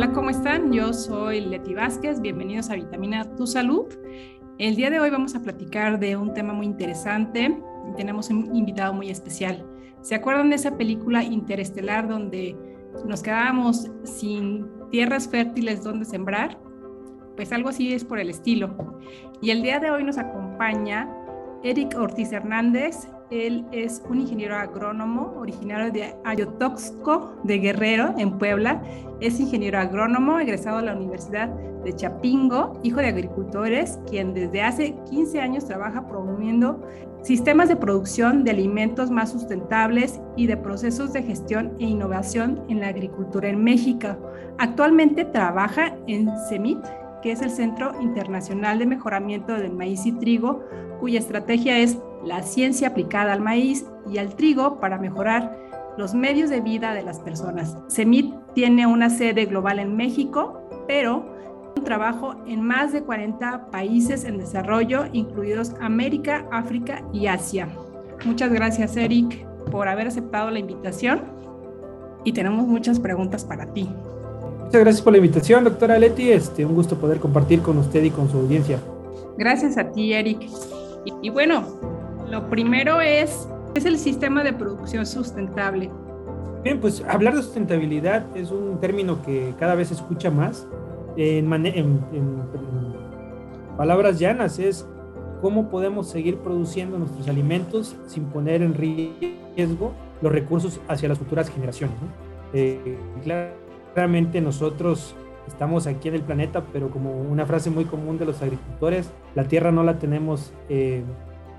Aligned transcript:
Hola, 0.00 0.12
¿cómo 0.12 0.30
están? 0.30 0.72
Yo 0.72 0.94
soy 0.94 1.42
Leti 1.42 1.74
Vázquez, 1.74 2.22
bienvenidos 2.22 2.70
a 2.70 2.74
Vitamina 2.74 3.36
Tu 3.36 3.46
Salud. 3.46 3.84
El 4.56 4.74
día 4.74 4.88
de 4.88 4.98
hoy 4.98 5.10
vamos 5.10 5.34
a 5.34 5.42
platicar 5.42 6.00
de 6.00 6.16
un 6.16 6.32
tema 6.32 6.54
muy 6.54 6.64
interesante 6.64 7.54
tenemos 7.98 8.30
un 8.30 8.56
invitado 8.56 8.94
muy 8.94 9.10
especial. 9.10 9.62
¿Se 10.00 10.14
acuerdan 10.14 10.48
de 10.48 10.56
esa 10.56 10.78
película 10.78 11.22
interestelar 11.22 12.08
donde 12.08 12.56
nos 13.04 13.22
quedábamos 13.22 13.90
sin 14.04 14.66
tierras 14.90 15.28
fértiles 15.28 15.84
donde 15.84 16.06
sembrar? 16.06 16.58
Pues 17.36 17.52
algo 17.52 17.68
así 17.68 17.92
es 17.92 18.02
por 18.02 18.18
el 18.18 18.30
estilo. 18.30 18.98
Y 19.42 19.50
el 19.50 19.60
día 19.60 19.80
de 19.80 19.90
hoy 19.90 20.02
nos 20.02 20.16
acompaña 20.16 21.14
Eric 21.62 21.94
Ortiz 21.98 22.32
Hernández, 22.32 23.06
él 23.30 23.64
es 23.70 24.02
un 24.08 24.20
ingeniero 24.20 24.56
agrónomo 24.56 25.34
originario 25.38 25.92
de 25.92 26.14
Ayotoxco 26.24 27.36
de 27.44 27.58
Guerrero, 27.58 28.14
en 28.18 28.38
Puebla. 28.38 28.82
Es 29.20 29.38
ingeniero 29.38 29.78
agrónomo 29.78 30.38
egresado 30.40 30.78
de 30.78 30.86
la 30.86 30.96
Universidad 30.96 31.48
de 31.48 31.94
Chapingo, 31.94 32.78
hijo 32.82 33.00
de 33.00 33.06
agricultores, 33.06 33.98
quien 34.08 34.34
desde 34.34 34.62
hace 34.62 34.96
15 35.08 35.40
años 35.40 35.64
trabaja 35.64 36.06
promoviendo 36.06 36.80
sistemas 37.22 37.68
de 37.68 37.76
producción 37.76 38.44
de 38.44 38.50
alimentos 38.50 39.10
más 39.10 39.30
sustentables 39.30 40.20
y 40.36 40.46
de 40.46 40.56
procesos 40.56 41.12
de 41.12 41.22
gestión 41.22 41.72
e 41.78 41.84
innovación 41.84 42.62
en 42.68 42.80
la 42.80 42.88
agricultura 42.88 43.48
en 43.48 43.62
México. 43.62 44.08
Actualmente 44.58 45.24
trabaja 45.24 45.96
en 46.06 46.28
CEMIT, 46.48 46.84
que 47.22 47.32
es 47.32 47.42
el 47.42 47.50
Centro 47.50 47.92
Internacional 48.00 48.78
de 48.78 48.86
Mejoramiento 48.86 49.52
del 49.52 49.72
Maíz 49.72 50.04
y 50.06 50.12
Trigo, 50.12 50.64
cuya 51.00 51.18
estrategia 51.18 51.78
es 51.78 51.98
la 52.24 52.42
ciencia 52.42 52.88
aplicada 52.88 53.32
al 53.32 53.40
maíz 53.40 53.86
y 54.10 54.18
al 54.18 54.34
trigo 54.34 54.80
para 54.80 54.98
mejorar 54.98 55.56
los 55.96 56.14
medios 56.14 56.50
de 56.50 56.60
vida 56.60 56.94
de 56.94 57.02
las 57.02 57.18
personas. 57.18 57.76
CEMIT 57.90 58.34
tiene 58.54 58.86
una 58.86 59.10
sede 59.10 59.46
global 59.46 59.78
en 59.78 59.96
México, 59.96 60.60
pero 60.86 61.24
un 61.76 61.84
trabajo 61.84 62.36
en 62.46 62.62
más 62.62 62.92
de 62.92 63.02
40 63.02 63.70
países 63.70 64.24
en 64.24 64.38
desarrollo, 64.38 65.04
incluidos 65.12 65.72
América, 65.80 66.46
África 66.50 67.02
y 67.12 67.26
Asia. 67.26 67.68
Muchas 68.24 68.52
gracias, 68.52 68.96
Eric, 68.96 69.46
por 69.70 69.88
haber 69.88 70.08
aceptado 70.08 70.50
la 70.50 70.58
invitación 70.58 71.22
y 72.24 72.32
tenemos 72.32 72.66
muchas 72.66 73.00
preguntas 73.00 73.44
para 73.44 73.66
ti. 73.66 73.88
Muchas 74.64 74.80
gracias 74.82 75.02
por 75.02 75.12
la 75.12 75.18
invitación, 75.18 75.64
doctora 75.64 75.98
Leti. 75.98 76.30
Este, 76.30 76.64
un 76.64 76.74
gusto 76.74 76.96
poder 76.96 77.18
compartir 77.18 77.60
con 77.60 77.78
usted 77.78 78.04
y 78.04 78.10
con 78.10 78.30
su 78.30 78.38
audiencia. 78.38 78.78
Gracias 79.36 79.76
a 79.78 79.90
ti, 79.90 80.12
Eric. 80.12 80.42
Y, 81.04 81.12
y 81.22 81.30
bueno, 81.30 81.64
lo 82.30 82.48
primero 82.48 83.00
es, 83.00 83.48
es 83.74 83.84
el 83.84 83.98
sistema 83.98 84.44
de 84.44 84.52
producción 84.52 85.04
sustentable. 85.04 85.90
Bien, 86.62 86.78
pues 86.80 87.02
hablar 87.08 87.34
de 87.34 87.42
sustentabilidad 87.42 88.24
es 88.36 88.50
un 88.50 88.78
término 88.80 89.22
que 89.22 89.54
cada 89.58 89.74
vez 89.74 89.88
se 89.88 89.94
escucha 89.94 90.30
más. 90.30 90.66
En, 91.16 91.52
en, 91.52 92.00
palabras 93.76 94.18
llanas 94.18 94.58
es 94.58 94.86
cómo 95.40 95.70
podemos 95.70 96.08
seguir 96.08 96.36
produciendo 96.38 96.98
nuestros 96.98 97.26
alimentos 97.28 97.96
sin 98.06 98.24
poner 98.26 98.62
en 98.62 98.74
riesgo 98.74 99.92
los 100.20 100.30
recursos 100.30 100.80
hacia 100.86 101.08
las 101.08 101.18
futuras 101.18 101.50
generaciones. 101.50 101.96
Eh, 102.52 102.98
claramente 103.24 104.40
nosotros 104.40 105.16
estamos 105.46 105.86
aquí 105.86 106.08
en 106.08 106.14
el 106.14 106.22
planeta, 106.22 106.62
pero 106.72 106.90
como 106.90 107.20
una 107.22 107.46
frase 107.46 107.70
muy 107.70 107.86
común 107.86 108.18
de 108.18 108.26
los 108.26 108.42
agricultores, 108.42 109.10
la 109.34 109.44
tierra 109.44 109.72
no 109.72 109.82
la 109.82 109.98
tenemos 109.98 110.52
eh, 110.68 111.02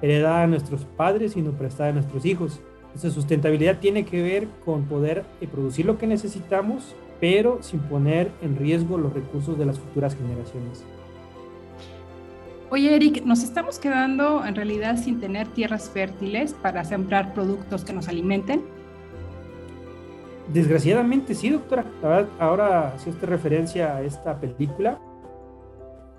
heredada 0.02 0.44
a 0.44 0.47
nuestros 0.47 0.85
padres, 0.85 1.33
sino 1.33 1.52
prestada 1.52 1.89
a 1.89 1.94
nuestros 1.94 2.25
hijos. 2.25 2.59
Esa 2.95 3.09
sustentabilidad 3.09 3.80
tiene 3.80 4.03
que 4.03 4.21
ver 4.21 4.47
con 4.66 4.85
poder 4.85 5.23
eh, 5.39 5.47
producir 5.47 5.85
lo 5.85 5.97
que 5.97 6.08
necesitamos, 6.08 6.95
pero 7.19 7.59
sin 7.61 7.80
poner 7.81 8.31
en 8.41 8.58
riesgo 8.58 8.97
los 8.97 9.13
recursos 9.13 9.58
de 9.58 9.66
las 9.66 9.80
futuras 9.80 10.16
generaciones. 10.16 10.83
Oye, 12.69 12.95
Eric, 12.95 13.23
nos 13.25 13.43
estamos 13.43 13.80
quedando 13.80 14.45
en 14.45 14.55
realidad 14.55 14.98
sin 14.98 15.20
tener 15.20 15.48
tierras 15.48 15.89
fértiles 15.89 16.53
para 16.53 16.83
sembrar 16.83 17.33
productos 17.33 17.83
que 17.83 17.93
nos 17.93 18.08
alimenten. 18.08 18.61
Desgraciadamente 20.52 21.36
sí, 21.36 21.49
doctora. 21.49 21.86
ahora 22.39 22.93
si 22.97 23.09
usted 23.09 23.27
referencia 23.27 23.95
a 23.95 24.02
esta 24.03 24.39
película 24.39 24.99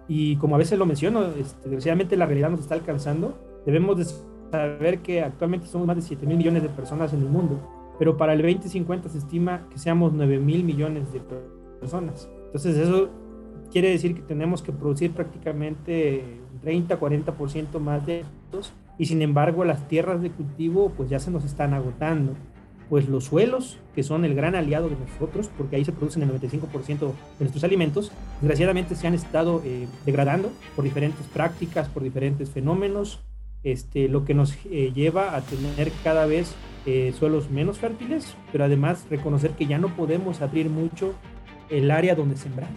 y 0.08 0.36
como 0.36 0.54
a 0.54 0.58
veces 0.58 0.78
lo 0.78 0.86
menciono, 0.86 1.24
este, 1.38 1.62
desgraciadamente 1.64 2.16
la 2.16 2.26
realidad 2.26 2.50
nos 2.50 2.60
está 2.60 2.74
alcanzando 2.74 3.51
Debemos 3.64 3.96
de 3.96 4.04
saber 4.50 4.98
que 5.00 5.22
actualmente 5.22 5.66
somos 5.66 5.86
más 5.86 5.96
de 5.96 6.02
7 6.02 6.26
mil 6.26 6.36
millones 6.36 6.62
de 6.62 6.68
personas 6.68 7.12
en 7.12 7.20
el 7.20 7.28
mundo, 7.28 7.58
pero 7.98 8.16
para 8.16 8.32
el 8.32 8.42
2050 8.42 9.08
se 9.08 9.18
estima 9.18 9.66
que 9.70 9.78
seamos 9.78 10.12
9 10.12 10.38
mil 10.38 10.64
millones 10.64 11.12
de 11.12 11.20
personas. 11.80 12.28
Entonces 12.46 12.76
eso 12.76 13.08
quiere 13.70 13.88
decir 13.90 14.14
que 14.14 14.22
tenemos 14.22 14.62
que 14.62 14.72
producir 14.72 15.12
prácticamente 15.12 16.22
30, 16.60 17.00
40% 17.00 17.78
más 17.80 18.06
de 18.06 18.20
estos 18.20 18.72
y 18.98 19.06
sin 19.06 19.22
embargo 19.22 19.64
las 19.64 19.88
tierras 19.88 20.20
de 20.20 20.30
cultivo 20.30 20.92
pues 20.96 21.08
ya 21.08 21.18
se 21.18 21.30
nos 21.30 21.44
están 21.44 21.74
agotando. 21.74 22.34
Pues 22.90 23.08
los 23.08 23.24
suelos, 23.24 23.78
que 23.94 24.02
son 24.02 24.26
el 24.26 24.34
gran 24.34 24.54
aliado 24.54 24.90
de 24.90 24.96
nosotros, 24.96 25.48
porque 25.56 25.76
ahí 25.76 25.84
se 25.84 25.92
producen 25.92 26.24
el 26.24 26.30
95% 26.30 26.98
de 26.98 27.14
nuestros 27.40 27.64
alimentos, 27.64 28.12
desgraciadamente 28.42 28.96
se 28.96 29.06
han 29.06 29.14
estado 29.14 29.62
eh, 29.64 29.86
degradando 30.04 30.50
por 30.76 30.84
diferentes 30.84 31.26
prácticas, 31.28 31.88
por 31.88 32.02
diferentes 32.02 32.50
fenómenos, 32.50 33.22
este, 33.64 34.08
lo 34.08 34.24
que 34.24 34.34
nos 34.34 34.54
eh, 34.70 34.92
lleva 34.94 35.36
a 35.36 35.40
tener 35.42 35.92
cada 36.02 36.26
vez 36.26 36.54
eh, 36.84 37.12
suelos 37.16 37.50
menos 37.50 37.78
fértiles, 37.78 38.34
pero 38.50 38.64
además 38.64 39.06
reconocer 39.08 39.52
que 39.52 39.66
ya 39.66 39.78
no 39.78 39.94
podemos 39.94 40.40
abrir 40.40 40.68
mucho 40.68 41.14
el 41.70 41.90
área 41.90 42.14
donde 42.14 42.36
sembrar. 42.36 42.70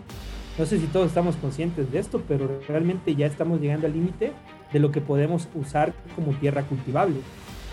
No 0.58 0.66
sé 0.66 0.80
si 0.80 0.86
todos 0.88 1.08
estamos 1.08 1.36
conscientes 1.36 1.92
de 1.92 2.00
esto, 2.00 2.22
pero 2.28 2.62
realmente 2.68 3.16
ya 3.16 3.26
estamos 3.26 3.60
llegando 3.60 3.88
al 3.88 3.94
límite 3.94 4.32
de 4.72 4.80
lo 4.80 4.92
que 4.92 5.02
podemos 5.02 5.50
usar 5.54 5.94
como 6.16 6.34
tierra 6.34 6.64
cultivable. 6.64 7.18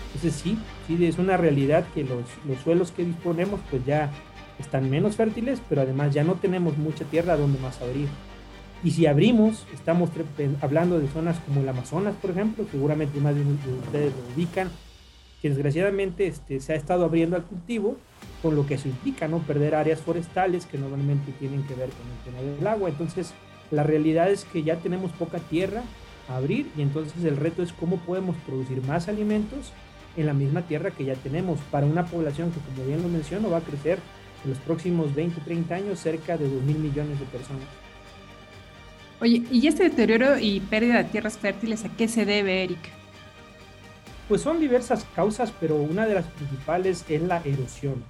Entonces 0.07 0.33
sí, 0.33 0.57
sí 0.87 1.05
es 1.05 1.17
una 1.17 1.37
realidad 1.37 1.85
que 1.93 2.03
los, 2.03 2.25
los 2.45 2.59
suelos 2.63 2.91
que 2.91 3.05
disponemos 3.05 3.61
pues 3.69 3.85
ya 3.85 4.11
están 4.59 4.89
menos 4.89 5.15
fértiles, 5.15 5.61
pero 5.69 5.81
además 5.81 6.13
ya 6.13 6.23
no 6.23 6.35
tenemos 6.35 6.77
mucha 6.77 7.05
tierra 7.05 7.37
donde 7.37 7.59
más 7.59 7.81
abrir. 7.81 8.07
Y 8.83 8.91
si 8.91 9.05
abrimos, 9.05 9.65
estamos 9.73 10.09
hablando 10.61 10.99
de 10.99 11.07
zonas 11.07 11.39
como 11.39 11.61
el 11.61 11.69
Amazonas, 11.69 12.15
por 12.21 12.31
ejemplo, 12.31 12.65
seguramente 12.69 13.19
más 13.21 13.33
de 13.33 13.41
ustedes 13.41 14.11
lo 14.11 14.35
ubican, 14.35 14.69
que 15.41 15.49
desgraciadamente 15.49 16.27
este, 16.27 16.59
se 16.59 16.73
ha 16.73 16.75
estado 16.75 17.05
abriendo 17.05 17.37
al 17.37 17.43
cultivo, 17.43 17.95
con 18.41 18.57
lo 18.57 18.67
que 18.67 18.73
eso 18.73 18.89
implica, 18.89 19.29
¿no? 19.29 19.39
Perder 19.39 19.75
áreas 19.75 20.01
forestales 20.01 20.65
que 20.65 20.77
normalmente 20.77 21.31
tienen 21.39 21.63
que 21.63 21.75
ver 21.75 21.89
con 21.89 22.07
el 22.07 22.17
tema 22.25 22.55
del 22.57 22.67
agua. 22.67 22.89
Entonces, 22.89 23.33
la 23.71 23.83
realidad 23.83 24.29
es 24.29 24.43
que 24.43 24.63
ya 24.63 24.75
tenemos 24.75 25.11
poca 25.13 25.39
tierra 25.39 25.81
a 26.27 26.37
abrir 26.37 26.69
y 26.77 26.81
entonces 26.81 27.23
el 27.23 27.37
reto 27.37 27.63
es 27.63 27.71
cómo 27.71 27.97
podemos 27.97 28.35
producir 28.45 28.83
más 28.83 29.07
alimentos 29.07 29.71
en 30.17 30.25
la 30.25 30.33
misma 30.33 30.63
tierra 30.63 30.91
que 30.91 31.05
ya 31.05 31.15
tenemos 31.15 31.59
para 31.71 31.85
una 31.85 32.05
población 32.05 32.51
que, 32.51 32.59
como 32.59 32.85
bien 32.85 33.01
lo 33.01 33.07
menciono, 33.07 33.49
va 33.49 33.57
a 33.57 33.61
crecer 33.61 33.99
en 34.43 34.49
los 34.49 34.59
próximos 34.59 35.15
20, 35.15 35.39
30 35.39 35.73
años 35.75 35.99
cerca 35.99 36.37
de 36.37 36.49
2 36.49 36.63
mil 36.63 36.79
millones 36.79 37.17
de 37.17 37.25
personas. 37.25 37.63
Oye, 39.23 39.41
¿y 39.49 39.67
este 39.67 39.83
deterioro 39.83 40.37
y 40.37 40.59
pérdida 40.59 40.97
de 40.97 41.05
tierras 41.05 41.37
fértiles 41.37 41.85
a 41.85 41.89
qué 41.95 42.09
se 42.09 42.25
debe, 42.25 42.65
Eric? 42.65 42.79
Pues 44.27 44.41
son 44.41 44.59
diversas 44.59 45.05
causas, 45.15 45.53
pero 45.61 45.77
una 45.77 46.05
de 46.05 46.15
las 46.15 46.25
principales 46.25 47.05
es 47.07 47.21
la 47.21 47.41
erosión. 47.45 48.03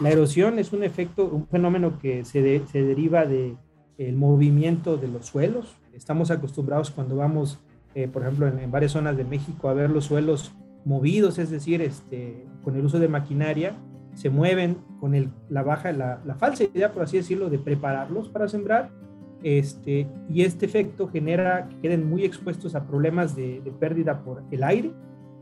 La 0.00 0.10
erosión 0.10 0.58
es 0.58 0.74
un 0.74 0.84
efecto, 0.84 1.24
un 1.24 1.46
fenómeno 1.46 1.98
que 1.98 2.26
se, 2.26 2.66
se 2.66 2.82
deriva 2.82 3.24
del 3.24 3.56
el 3.96 4.16
movimiento 4.16 4.98
de 4.98 5.08
los 5.08 5.24
suelos. 5.24 5.78
Estamos 5.94 6.30
acostumbrados 6.30 6.90
cuando 6.90 7.16
vamos, 7.16 7.58
eh, 7.94 8.06
por 8.06 8.20
ejemplo, 8.20 8.46
en, 8.46 8.70
varias 8.70 8.92
zonas 8.92 9.16
de 9.16 9.24
México 9.24 9.70
a 9.70 9.72
ver 9.72 9.88
los 9.88 10.04
suelos 10.04 10.52
movidos, 10.84 11.38
es 11.38 11.48
decir, 11.48 11.80
este, 11.80 12.44
con 12.62 12.76
el 12.76 12.84
uso 12.84 12.98
de 12.98 13.08
maquinaria, 13.08 13.78
se 14.12 14.28
mueven 14.28 14.76
con 15.00 15.14
el, 15.14 15.30
la 15.48 15.62
baja, 15.62 15.90
la, 15.92 16.20
la 16.26 16.34
falsa 16.34 16.64
idea, 16.64 16.92
por 16.92 17.04
así 17.04 17.16
decirlo, 17.16 17.48
de 17.48 17.58
prepararlos 17.58 18.28
para 18.28 18.46
sembrar 18.46 18.99
este, 19.42 20.06
y 20.28 20.42
este 20.42 20.66
efecto 20.66 21.08
genera 21.08 21.68
que 21.68 21.76
queden 21.76 22.08
muy 22.08 22.24
expuestos 22.24 22.74
a 22.74 22.86
problemas 22.86 23.34
de, 23.34 23.62
pérdida 23.78 24.22
por 24.22 24.42
el 24.50 24.62
aire. 24.62 24.90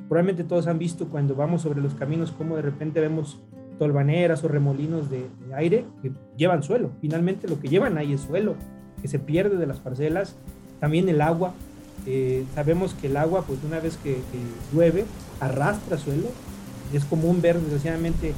Probablemente 0.09 0.45
todos 0.45 0.67
han 0.67 0.79
visto 0.79 1.09
cuando 1.09 1.35
vamos 1.35 1.63
sobre 1.63 1.81
los 1.81 1.95
caminos 1.95 2.33
cómo 2.33 2.57
de 2.57 2.63
repente 2.63 3.01
vemos 3.01 3.41
tolvaneras 3.79 4.43
o 4.45 4.49
remolinos 4.49 5.11
de, 5.11 5.27
aire 5.55 5.85
que 6.03 6.13
llevan 6.37 6.63
suelo. 6.63 6.91
Finalmente 7.01 7.49
lo 7.49 7.59
que 7.61 7.69
llevan 7.69 7.99
ahí 7.99 8.13
es 8.13 8.23
suelo, 8.23 8.55
que 9.03 9.09
se 9.09 9.19
pierde 9.19 9.57
de 9.57 9.67
las 9.67 9.81
parcelas. 9.81 10.37
También 10.81 11.09
el 11.09 11.21
agua. 11.21 11.55
Eh, 12.07 12.45
sabemos 12.55 12.95
que 12.95 13.09
el 13.09 13.17
agua, 13.17 13.43
pues 13.47 13.59
una 13.65 13.81
vez 13.81 13.97
que, 13.97 14.19
llueve, 14.73 15.05
arrastra 15.41 15.99
suelo. 15.99 16.29
Es 16.93 17.05
común 17.05 17.43
ver 17.43 17.61
desgraciadamente 17.61 18.33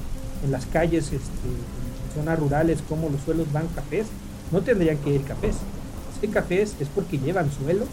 en 0.45 0.51
las 0.51 0.67
calles, 0.67 1.13
este, 1.13 1.19
en 1.19 2.15
zonas 2.15 2.39
rurales, 2.39 2.83
cómo 2.89 3.09
los 3.11 3.21
suelos 3.21 3.53
van 3.53 3.69
cafés 3.69 4.07
no 4.51 4.61
tendrían 4.63 4.99
que 4.99 5.15
ir 5.15 5.23
cafés. 5.23 5.57
Si 6.21 6.29
cafés 6.29 6.77
es 6.81 6.89
porque 6.89 7.19
llevan 7.19 7.51
suelo 7.51 7.85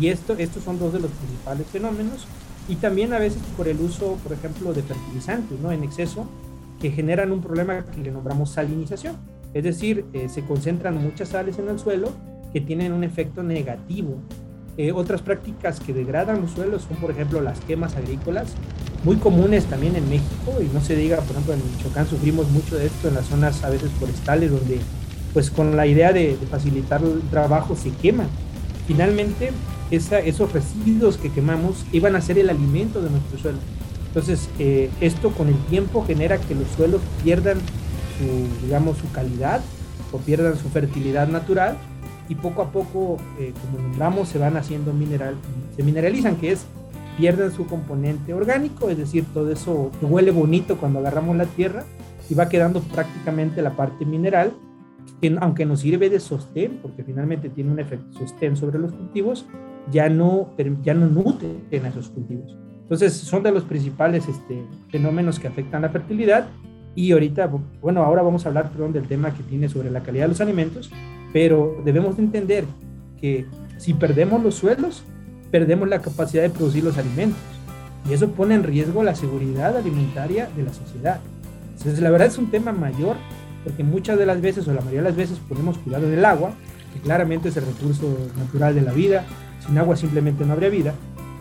y 0.00 0.08
esto, 0.08 0.34
estos 0.34 0.62
son 0.62 0.78
dos 0.78 0.92
de 0.92 1.00
los 1.00 1.10
principales 1.10 1.66
fenómenos 1.68 2.26
y 2.68 2.76
también 2.76 3.12
a 3.12 3.18
veces 3.18 3.42
por 3.56 3.68
el 3.68 3.80
uso, 3.80 4.18
por 4.22 4.32
ejemplo, 4.32 4.72
de 4.72 4.82
fertilizantes 4.82 5.58
¿no? 5.60 5.72
en 5.72 5.84
exceso 5.84 6.26
que 6.80 6.90
generan 6.90 7.32
un 7.32 7.40
problema 7.40 7.84
que 7.84 8.00
le 8.00 8.10
nombramos 8.10 8.50
salinización. 8.50 9.16
Es 9.54 9.64
decir, 9.64 10.04
eh, 10.12 10.28
se 10.28 10.44
concentran 10.44 11.02
muchas 11.02 11.30
sales 11.30 11.58
en 11.58 11.68
el 11.68 11.78
suelo 11.78 12.12
que 12.52 12.60
tienen 12.60 12.92
un 12.92 13.04
efecto 13.04 13.42
negativo. 13.42 14.18
Eh, 14.76 14.92
otras 14.92 15.22
prácticas 15.22 15.80
que 15.80 15.94
degradan 15.94 16.42
los 16.42 16.50
suelos 16.50 16.82
son, 16.82 16.98
por 16.98 17.10
ejemplo, 17.10 17.40
las 17.40 17.60
quemas 17.60 17.96
agrícolas, 17.96 18.52
muy 19.04 19.16
comunes 19.16 19.64
también 19.64 19.96
en 19.96 20.06
México, 20.10 20.60
y 20.60 20.66
no 20.74 20.82
se 20.82 20.96
diga, 20.96 21.16
por 21.18 21.30
ejemplo, 21.30 21.54
en 21.54 21.60
Michoacán 21.64 22.06
sufrimos 22.06 22.50
mucho 22.50 22.76
de 22.76 22.86
esto 22.86 23.08
en 23.08 23.14
las 23.14 23.26
zonas 23.26 23.64
a 23.64 23.70
veces 23.70 23.90
forestales, 23.92 24.50
donde 24.50 24.80
pues 25.32 25.50
con 25.50 25.76
la 25.76 25.86
idea 25.86 26.12
de, 26.12 26.36
facilitar 26.50 27.02
el 27.02 27.20
trabajo 27.30 27.76
se 27.76 27.90
queman. 27.90 28.28
Finalmente, 28.86 29.50
esos 29.90 30.52
residuos 30.52 31.16
que 31.16 31.30
quemamos 31.30 31.84
iban 31.92 32.16
a 32.16 32.20
ser 32.20 32.38
el 32.38 32.50
alimento 32.50 33.02
de 33.02 33.10
nuestro 33.10 33.38
suelo. 33.38 33.58
Entonces, 34.08 34.48
eh, 34.58 34.90
esto 35.00 35.30
con 35.30 35.48
el 35.48 35.58
tiempo 35.66 36.04
genera 36.06 36.38
que 36.38 36.54
los 36.54 36.68
suelos 36.76 37.02
pierdan 37.22 37.58
su, 37.58 38.64
digamos, 38.64 38.96
su 38.98 39.10
calidad 39.12 39.60
o 40.12 40.18
pierdan 40.18 40.56
su 40.56 40.68
fertilidad 40.70 41.28
natural 41.28 41.76
y 42.28 42.34
poco 42.34 42.62
a 42.62 42.72
poco, 42.72 43.18
eh, 43.38 43.52
como 43.60 43.82
nombramos, 43.82 44.28
se 44.28 44.38
van 44.38 44.56
haciendo 44.56 44.92
mineral, 44.92 45.34
se 45.76 45.82
mineralizan, 45.82 46.36
que 46.36 46.52
es 46.52 46.64
pierden 47.16 47.50
su 47.50 47.66
componente 47.66 48.34
orgánico, 48.34 48.90
es 48.90 48.98
decir, 48.98 49.24
todo 49.32 49.50
eso 49.50 49.90
que 49.98 50.06
huele 50.06 50.30
bonito 50.30 50.76
cuando 50.76 50.98
agarramos 50.98 51.36
la 51.36 51.46
tierra 51.46 51.84
y 52.28 52.34
va 52.34 52.48
quedando 52.48 52.80
prácticamente 52.80 53.62
la 53.62 53.70
parte 53.70 54.04
mineral 54.04 54.52
que 55.20 55.36
aunque 55.40 55.64
nos 55.64 55.80
sirve 55.80 56.10
de 56.10 56.20
sostén, 56.20 56.78
porque 56.82 57.02
finalmente 57.02 57.48
tiene 57.48 57.72
un 57.72 57.80
efecto 57.80 58.18
sostén 58.18 58.56
sobre 58.56 58.78
los 58.78 58.92
cultivos, 58.92 59.46
ya 59.90 60.08
no, 60.08 60.54
ya 60.82 60.94
no 60.94 61.06
nutren 61.06 61.84
a 61.84 61.88
esos 61.88 62.08
cultivos. 62.08 62.56
Entonces, 62.82 63.14
son 63.14 63.42
de 63.42 63.50
los 63.50 63.64
principales 63.64 64.28
este, 64.28 64.62
fenómenos 64.90 65.40
que 65.40 65.48
afectan 65.48 65.82
la 65.82 65.88
fertilidad. 65.88 66.46
Y 66.94 67.12
ahorita, 67.12 67.50
bueno, 67.80 68.02
ahora 68.02 68.22
vamos 68.22 68.44
a 68.44 68.48
hablar, 68.48 68.70
perdón, 68.70 68.92
del 68.92 69.08
tema 69.08 69.34
que 69.34 69.42
tiene 69.42 69.68
sobre 69.68 69.90
la 69.90 70.02
calidad 70.02 70.24
de 70.24 70.28
los 70.28 70.40
alimentos, 70.40 70.90
pero 71.32 71.82
debemos 71.84 72.16
de 72.16 72.22
entender 72.22 72.64
que 73.20 73.44
si 73.76 73.92
perdemos 73.92 74.42
los 74.42 74.54
suelos, 74.54 75.04
perdemos 75.50 75.88
la 75.88 76.00
capacidad 76.00 76.42
de 76.42 76.50
producir 76.50 76.84
los 76.84 76.96
alimentos. 76.96 77.40
Y 78.08 78.12
eso 78.12 78.30
pone 78.30 78.54
en 78.54 78.62
riesgo 78.62 79.02
la 79.02 79.14
seguridad 79.14 79.76
alimentaria 79.76 80.48
de 80.56 80.62
la 80.62 80.72
sociedad. 80.72 81.20
Entonces, 81.76 82.00
la 82.00 82.10
verdad 82.10 82.28
es 82.28 82.38
un 82.38 82.50
tema 82.50 82.72
mayor 82.72 83.16
porque 83.66 83.82
muchas 83.82 84.16
de 84.16 84.26
las 84.26 84.40
veces 84.40 84.68
o 84.68 84.72
la 84.72 84.80
mayoría 84.80 85.02
de 85.02 85.08
las 85.08 85.16
veces 85.16 85.40
ponemos 85.48 85.76
cuidado 85.78 86.08
del 86.08 86.24
agua, 86.24 86.52
que 86.94 87.00
claramente 87.00 87.48
es 87.48 87.56
el 87.56 87.66
recurso 87.66 88.16
natural 88.38 88.76
de 88.76 88.80
la 88.80 88.92
vida, 88.92 89.24
sin 89.66 89.76
agua 89.76 89.96
simplemente 89.96 90.44
no 90.44 90.52
habría 90.52 90.68
vida, 90.68 90.94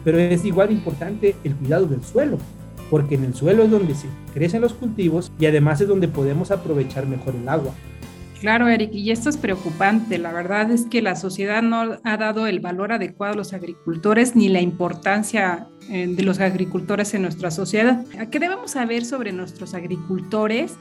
pero 0.03 0.17
es 0.17 0.43
igual 0.43 0.71
importante 0.71 1.35
el 1.43 1.53
cuidado 1.55 1.85
del 1.85 2.03
suelo, 2.03 2.39
porque 2.89 3.13
en 3.13 3.25
el 3.25 3.35
suelo 3.35 3.61
es 3.61 3.69
donde 3.69 3.93
se 3.93 4.07
crecen 4.33 4.61
los 4.61 4.73
cultivos 4.73 5.31
y 5.37 5.45
además 5.45 5.81
es 5.81 5.87
donde 5.87 6.07
podemos 6.07 6.49
aprovechar 6.49 7.05
mejor 7.05 7.35
el 7.35 7.47
agua. 7.47 7.75
Claro, 8.41 8.67
Eric, 8.67 8.89
y 8.91 9.11
esto 9.11 9.29
es 9.29 9.37
preocupante. 9.37 10.17
La 10.17 10.33
verdad 10.33 10.71
es 10.71 10.85
que 10.87 11.03
la 11.03 11.15
sociedad 11.15 11.61
no 11.61 11.99
ha 12.03 12.17
dado 12.17 12.47
el 12.47 12.59
valor 12.59 12.91
adecuado 12.91 13.33
a 13.33 13.37
los 13.37 13.53
agricultores 13.53 14.35
ni 14.35 14.49
la 14.49 14.61
importancia 14.61 15.67
eh, 15.91 16.07
de 16.07 16.23
los 16.23 16.39
agricultores 16.39 17.13
en 17.13 17.21
nuestra 17.21 17.51
sociedad. 17.51 18.03
¿Qué 18.31 18.39
debemos 18.39 18.71
saber 18.71 19.05
sobre 19.05 19.31
nuestros 19.31 19.75
agricultores? 19.75 20.73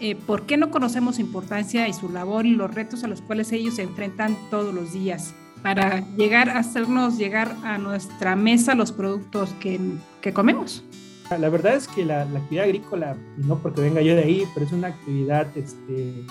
Eh, 0.00 0.16
por 0.16 0.42
qué 0.46 0.56
no 0.56 0.70
conocemos 0.70 1.16
su 1.16 1.20
importancia 1.20 1.88
y 1.88 1.92
su 1.92 2.08
labor 2.08 2.46
y 2.46 2.50
los 2.50 2.74
retos 2.74 3.04
a 3.04 3.08
los 3.08 3.22
cuales 3.22 3.52
ellos 3.52 3.74
se 3.74 3.82
enfrentan 3.82 4.36
todos 4.50 4.74
los 4.74 4.92
días 4.92 5.34
para 5.62 6.00
llegar 6.16 6.50
a 6.50 6.58
hacernos 6.58 7.16
llegar 7.16 7.56
a 7.64 7.78
nuestra 7.78 8.36
mesa 8.36 8.74
los 8.74 8.92
productos 8.92 9.54
que, 9.60 9.80
que 10.20 10.32
comemos. 10.32 10.84
La 11.30 11.48
verdad 11.48 11.74
es 11.74 11.88
que 11.88 12.04
la, 12.04 12.22
actividad 12.22 12.64
agrícola, 12.64 13.16
no 13.38 13.58
porque 13.58 13.80
venga 13.80 14.02
yo 14.02 14.14
de 14.14 14.24
ahí, 14.24 14.44
pero 14.52 14.66
es 14.66 14.72
una 14.72 14.88
actividad 14.88 15.46
este, 15.56 16.26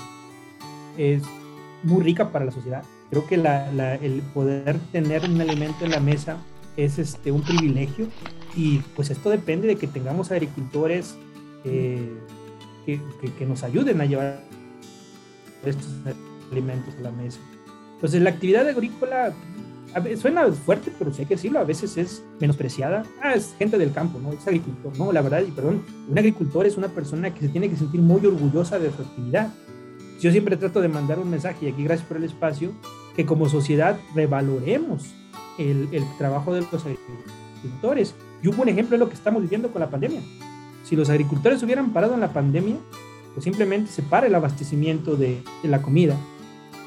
es 0.97 1.23
muy 1.81 2.03
rica 2.03 2.31
para 2.31 2.45
la 2.45 2.51
sociedad. 2.51 2.83
Creo 3.09 3.25
que 3.25 3.37
la, 3.37 3.95
el 3.95 4.21
poder 4.33 4.77
tener 4.91 5.25
un 5.25 5.41
alimento 5.41 5.83
en 5.83 5.91
la 5.91 5.99
mesa 5.99 6.37
es 6.77 6.99
este, 6.99 7.31
un 7.31 7.41
privilegio 7.41 8.07
y 8.55 8.79
pues 8.95 9.09
esto 9.09 9.29
depende 9.29 9.67
de 9.67 9.75
que 9.75 9.87
tengamos 9.87 10.31
agricultores 10.31 11.15
eh, 11.65 12.11
que, 12.85 13.45
nos 13.45 13.63
ayuden 13.63 14.01
a 14.01 14.05
llevar 14.05 14.39
estos 15.65 15.87
alimentos 16.51 16.93
a 16.99 17.01
la 17.01 17.11
mesa. 17.11 17.39
Entonces, 17.95 18.21
la 18.21 18.31
actividad 18.31 18.67
agrícola 18.67 19.33
suena 20.19 20.51
fuerte, 20.51 20.91
pero 20.97 21.13
sí 21.13 21.21
hay 21.21 21.27
que 21.27 21.35
decirlo, 21.35 21.59
a 21.59 21.63
veces 21.63 21.97
es 21.97 22.23
menospreciada. 22.39 23.03
Ah, 23.21 23.33
es 23.33 23.55
gente 23.57 23.77
del 23.77 23.91
campo, 23.91 24.19
¿no? 24.19 24.33
Es 24.33 24.45
agricultor. 24.47 24.97
No, 24.97 25.11
la 25.11 25.21
verdad, 25.21 25.41
y 25.47 25.51
perdón, 25.51 25.83
un 26.09 26.17
agricultor 26.17 26.65
es 26.65 26.77
una 26.77 26.87
persona 26.87 27.33
que 27.33 27.41
se 27.41 27.49
tiene 27.49 27.69
que 27.69 27.75
sentir 27.75 28.01
muy 28.01 28.25
orgullosa 28.25 28.79
de 28.79 28.91
su 28.91 29.01
actividad. 29.01 29.53
Yo 30.19 30.31
siempre 30.31 30.57
trato 30.57 30.81
de 30.81 30.87
mandar 30.87 31.19
un 31.19 31.29
mensaje, 31.29 31.65
y 31.65 31.69
aquí 31.69 31.83
gracias 31.83 32.07
por 32.07 32.17
el 32.17 32.23
espacio, 32.23 32.71
que 33.15 33.25
como 33.25 33.49
sociedad 33.49 33.99
revaloremos 34.15 35.13
el, 35.59 35.89
el 35.91 36.03
trabajo 36.17 36.53
de 36.53 36.61
los 36.71 36.85
agricultores. 36.85 38.15
Y 38.41 38.47
un 38.47 38.57
buen 38.57 38.69
ejemplo 38.69 38.95
es 38.95 38.99
lo 38.99 39.07
que 39.07 39.15
estamos 39.15 39.41
viviendo 39.41 39.71
con 39.71 39.81
la 39.81 39.89
pandemia. 39.89 40.21
Si 40.83 40.95
los 40.95 41.09
agricultores 41.09 41.63
hubieran 41.63 41.91
parado 41.91 42.13
en 42.13 42.19
la 42.19 42.33
pandemia, 42.33 42.75
pues 43.33 43.45
simplemente 43.45 43.91
se 43.91 44.03
para 44.03 44.27
el 44.27 44.35
abastecimiento 44.35 45.15
de, 45.15 45.41
la 45.63 45.81
comida. 45.81 46.15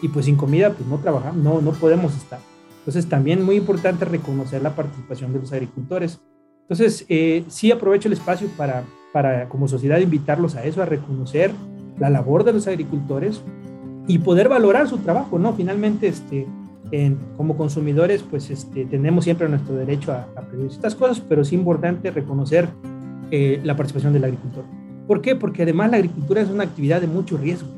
Y 0.03 0.09
pues 0.09 0.27
sin 0.27 0.37
comida, 0.37 0.73
pues 0.73 0.89
no 0.89 0.99
trabajamos, 0.99 1.43
no, 1.43 1.61
no 1.61 1.73
podemos 1.73 2.15
estar. 2.15 2.39
Entonces 2.79 3.09
también 3.09 3.43
muy 3.43 3.57
importante 3.57 4.05
reconocer 4.05 4.63
la 4.63 4.77
participación 4.77 5.33
de 5.33 5.41
los 5.41 5.53
agricultores. 5.53 6.21
Entonces 6.63 7.05
eh, 7.09 7.45
sí 7.49 7.73
aprovecho 7.73 8.09
el 8.09 8.13
espacio 8.13 8.49
para, 8.57 8.85
para 9.13 9.49
como 9.49 9.67
sociedad 9.67 9.99
invitarlos 9.99 10.55
a 10.55 10.65
eso, 10.65 10.83
a 10.83 10.85
reconocer 10.85 11.51
la 11.99 12.11
labor 12.11 12.45
de 12.45 12.53
los 12.53 12.67
agricultores 12.69 13.43
y 14.07 14.19
poder 14.19 14.49
valorar 14.49 14.89
su 14.89 14.99
trabajo, 14.99 15.39
¿no? 15.39 15.55
Finalmente, 15.55 16.07
este, 16.07 16.47
como 17.37 17.57
consumidores, 17.57 18.23
pues 18.23 18.51
este, 18.51 18.85
tenemos 18.85 19.25
siempre 19.25 19.49
nuestro 19.49 19.75
derecho 19.75 20.13
a, 20.13 20.29
a 20.37 20.43
pedir 20.43 20.67
estas 20.67 20.95
cosas, 20.95 21.21
pero 21.21 21.43
es 21.43 21.53
importante 21.53 22.11
reconocer 22.11 22.69
eh, 23.31 23.61
la 23.65 23.77
participación 23.77 24.13
del 24.13 24.25
agricultor. 24.25 24.65
¿Por 25.07 25.21
qué? 25.21 25.37
Porque 25.37 25.63
además 25.63 25.91
la 25.91 25.97
agricultura 25.97 26.41
es 26.41 26.49
una 26.49 26.65
actividad 26.65 27.01
de 27.01 27.07
mucho 27.07 27.37
riesgo. 27.37 27.69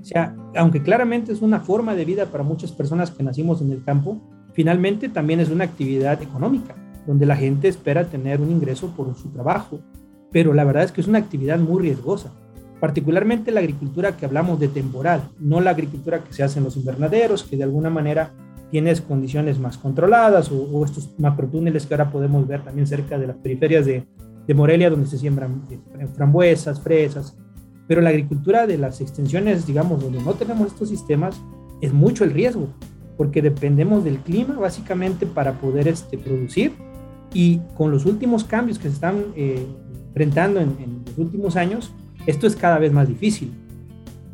O 0.00 0.04
sea, 0.04 0.34
aunque 0.56 0.82
claramente 0.82 1.32
es 1.32 1.42
una 1.42 1.60
forma 1.60 1.94
de 1.94 2.04
vida 2.04 2.26
para 2.26 2.44
muchas 2.44 2.72
personas 2.72 3.10
que 3.10 3.22
nacimos 3.22 3.62
en 3.62 3.72
el 3.72 3.82
campo, 3.82 4.20
finalmente 4.52 5.08
también 5.08 5.40
es 5.40 5.50
una 5.50 5.64
actividad 5.64 6.20
económica, 6.22 6.74
donde 7.06 7.24
la 7.24 7.36
gente 7.36 7.68
espera 7.68 8.04
tener 8.04 8.40
un 8.40 8.50
ingreso 8.50 8.94
por 8.96 9.14
su 9.16 9.30
trabajo. 9.30 9.80
Pero 10.32 10.52
la 10.52 10.64
verdad 10.64 10.84
es 10.84 10.92
que 10.92 11.00
es 11.00 11.08
una 11.08 11.18
actividad 11.18 11.58
muy 11.58 11.82
riesgosa, 11.82 12.32
particularmente 12.80 13.50
la 13.50 13.60
agricultura 13.60 14.16
que 14.16 14.26
hablamos 14.26 14.60
de 14.60 14.68
temporal, 14.68 15.22
no 15.38 15.60
la 15.60 15.70
agricultura 15.70 16.22
que 16.22 16.32
se 16.32 16.42
hace 16.42 16.58
en 16.58 16.64
los 16.64 16.76
invernaderos, 16.76 17.44
que 17.44 17.56
de 17.56 17.64
alguna 17.64 17.90
manera 17.90 18.32
tienes 18.70 19.00
condiciones 19.00 19.58
más 19.58 19.76
controladas, 19.76 20.52
o, 20.52 20.62
o 20.62 20.84
estos 20.84 21.10
macrotúneles 21.18 21.86
que 21.86 21.94
ahora 21.94 22.10
podemos 22.10 22.46
ver 22.46 22.62
también 22.62 22.86
cerca 22.86 23.18
de 23.18 23.26
las 23.26 23.36
periferias 23.36 23.86
de, 23.86 24.06
de 24.50 24.54
Morelia, 24.54 24.90
donde 24.90 25.06
se 25.06 25.16
siembran 25.16 25.62
eh, 25.70 25.78
frambuesas, 26.16 26.80
fresas, 26.80 27.36
pero 27.86 28.00
la 28.00 28.10
agricultura 28.10 28.66
de 28.66 28.78
las 28.78 29.00
extensiones, 29.00 29.64
digamos, 29.64 30.02
donde 30.02 30.20
no 30.20 30.32
tenemos 30.34 30.66
estos 30.66 30.88
sistemas, 30.88 31.40
es 31.80 31.92
mucho 31.92 32.24
el 32.24 32.32
riesgo, 32.32 32.66
porque 33.16 33.42
dependemos 33.42 34.02
del 34.02 34.18
clima 34.18 34.58
básicamente 34.58 35.24
para 35.24 35.60
poder 35.60 35.86
este, 35.86 36.18
producir 36.18 36.72
y 37.32 37.60
con 37.76 37.92
los 37.92 38.06
últimos 38.06 38.42
cambios 38.42 38.80
que 38.80 38.88
se 38.88 38.94
están 38.94 39.26
eh, 39.36 39.64
enfrentando 40.08 40.58
en, 40.58 41.04
los 41.06 41.16
últimos 41.16 41.54
años, 41.54 41.92
esto 42.26 42.48
es 42.48 42.56
cada 42.56 42.80
vez 42.80 42.92
más 42.92 43.06
difícil. 43.06 43.52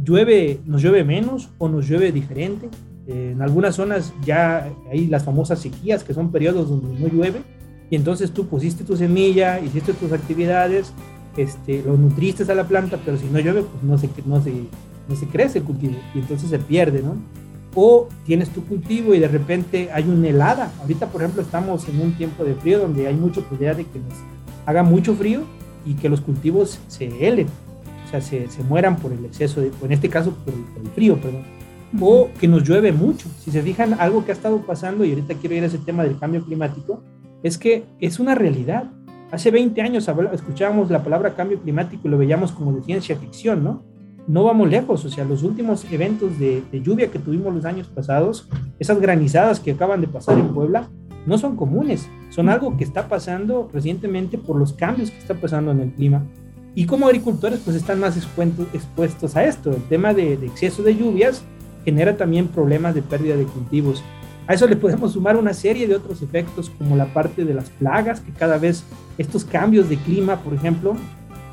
Llueve, 0.02 0.60
nos 0.64 0.80
llueve 0.80 1.04
menos 1.04 1.50
o 1.58 1.68
nos 1.68 1.86
llueve 1.86 2.10
diferente. 2.10 2.70
Eh, 3.06 3.32
en 3.32 3.42
algunas 3.42 3.74
zonas 3.74 4.14
ya 4.24 4.66
hay 4.90 5.08
las 5.08 5.24
famosas 5.24 5.58
sequías, 5.58 6.04
que 6.04 6.14
son 6.14 6.32
periodos 6.32 6.70
donde 6.70 6.98
no 6.98 7.06
llueve, 7.06 7.42
y 7.90 7.96
entonces 7.96 8.32
tú 8.32 8.46
pusiste 8.46 8.84
tu 8.84 8.96
semilla, 8.96 9.60
hiciste 9.60 9.92
tus 9.92 10.12
actividades, 10.12 10.92
este, 11.36 11.82
lo 11.82 11.96
nutriste 11.96 12.50
a 12.50 12.54
la 12.54 12.66
planta, 12.66 12.98
pero 13.04 13.16
si 13.16 13.26
no 13.26 13.38
llueve, 13.38 13.62
pues 13.62 13.82
no 13.82 13.98
se, 13.98 14.08
no 14.24 14.42
se, 14.42 14.52
no 15.08 15.16
se 15.16 15.26
crece 15.26 15.58
el 15.58 15.64
cultivo 15.64 15.94
y 16.14 16.18
entonces 16.18 16.50
se 16.50 16.58
pierde, 16.58 17.02
¿no? 17.02 17.16
O 17.74 18.08
tienes 18.24 18.48
tu 18.50 18.64
cultivo 18.64 19.14
y 19.14 19.18
de 19.18 19.28
repente 19.28 19.90
hay 19.92 20.04
una 20.04 20.28
helada. 20.28 20.72
Ahorita, 20.80 21.08
por 21.08 21.20
ejemplo, 21.20 21.42
estamos 21.42 21.86
en 21.88 22.00
un 22.00 22.12
tiempo 22.12 22.42
de 22.42 22.54
frío 22.54 22.78
donde 22.78 23.06
hay 23.06 23.14
mucha 23.14 23.42
posibilidad 23.42 23.76
de 23.76 23.84
que 23.84 23.98
nos 23.98 24.14
haga 24.64 24.82
mucho 24.82 25.14
frío 25.14 25.42
y 25.84 25.94
que 25.94 26.08
los 26.08 26.20
cultivos 26.20 26.80
se 26.88 27.06
helen, 27.06 27.46
o 28.06 28.10
sea, 28.10 28.20
se, 28.20 28.48
se 28.48 28.62
mueran 28.64 28.96
por 28.96 29.12
el 29.12 29.24
exceso, 29.24 29.60
de, 29.60 29.70
en 29.82 29.92
este 29.92 30.08
caso 30.08 30.32
por 30.32 30.54
el, 30.54 30.60
por 30.60 30.82
el 30.82 30.88
frío, 30.88 31.20
perdón. 31.20 31.42
O 32.00 32.30
que 32.40 32.48
nos 32.48 32.64
llueve 32.64 32.92
mucho. 32.92 33.28
Si 33.40 33.50
se 33.50 33.62
fijan, 33.62 33.94
algo 34.00 34.24
que 34.24 34.32
ha 34.32 34.34
estado 34.34 34.58
pasando, 34.62 35.04
y 35.04 35.10
ahorita 35.10 35.34
quiero 35.34 35.54
ir 35.54 35.62
a 35.62 35.66
ese 35.66 35.78
tema 35.78 36.02
del 36.02 36.18
cambio 36.18 36.44
climático, 36.44 37.02
es 37.42 37.58
que 37.58 37.84
es 38.00 38.18
una 38.18 38.34
realidad. 38.34 38.90
Hace 39.30 39.50
20 39.50 39.80
años 39.82 40.08
escuchábamos 40.32 40.90
la 40.90 41.02
palabra 41.02 41.34
cambio 41.34 41.60
climático 41.60 42.06
y 42.06 42.10
lo 42.10 42.18
veíamos 42.18 42.52
como 42.52 42.72
de 42.72 42.82
ciencia 42.82 43.16
ficción, 43.16 43.64
¿no? 43.64 43.82
No 44.28 44.44
vamos 44.44 44.68
lejos, 44.68 45.04
o 45.04 45.08
sea, 45.08 45.24
los 45.24 45.42
últimos 45.44 45.84
eventos 45.92 46.38
de, 46.38 46.62
lluvia 46.72 47.10
que 47.10 47.18
tuvimos 47.18 47.54
los 47.54 47.64
años 47.64 47.86
pasados, 47.86 48.48
esas 48.78 49.00
granizadas 49.00 49.60
que 49.60 49.72
acaban 49.72 50.00
de 50.00 50.08
pasar 50.08 50.38
en 50.38 50.52
Puebla, 50.52 50.88
no 51.26 51.38
son 51.38 51.56
comunes, 51.56 52.08
son 52.30 52.48
algo 52.48 52.76
que 52.76 52.84
está 52.84 53.08
pasando 53.08 53.68
recientemente 53.72 54.36
por 54.38 54.56
los 54.56 54.72
cambios 54.72 55.10
que 55.10 55.18
está 55.18 55.34
pasando 55.34 55.70
en 55.70 55.80
el 55.80 55.92
clima. 55.92 56.24
Y 56.74 56.84
como 56.84 57.06
agricultores, 57.06 57.60
pues 57.64 57.74
están 57.74 58.00
más 58.00 58.16
expuestos 58.16 59.34
a 59.34 59.44
esto. 59.44 59.70
El 59.70 59.82
tema 59.84 60.12
de, 60.12 60.34
exceso 60.34 60.82
de 60.82 60.94
lluvias 60.94 61.42
genera 61.86 62.18
también 62.18 62.48
problemas 62.48 62.94
de 62.94 63.00
pérdida 63.00 63.34
de 63.34 63.44
cultivos. 63.44 64.04
A 64.46 64.54
eso 64.54 64.66
le 64.68 64.76
podemos 64.76 65.12
sumar 65.12 65.36
una 65.36 65.52
serie 65.52 65.88
de 65.88 65.96
otros 65.96 66.22
efectos, 66.22 66.70
como 66.70 66.94
la 66.96 67.06
parte 67.06 67.44
de 67.44 67.54
las 67.54 67.70
plagas, 67.70 68.20
que 68.20 68.32
cada 68.32 68.58
vez 68.58 68.84
estos 69.18 69.44
cambios 69.44 69.88
de 69.88 69.96
clima, 69.96 70.36
por 70.40 70.54
ejemplo, 70.54 70.96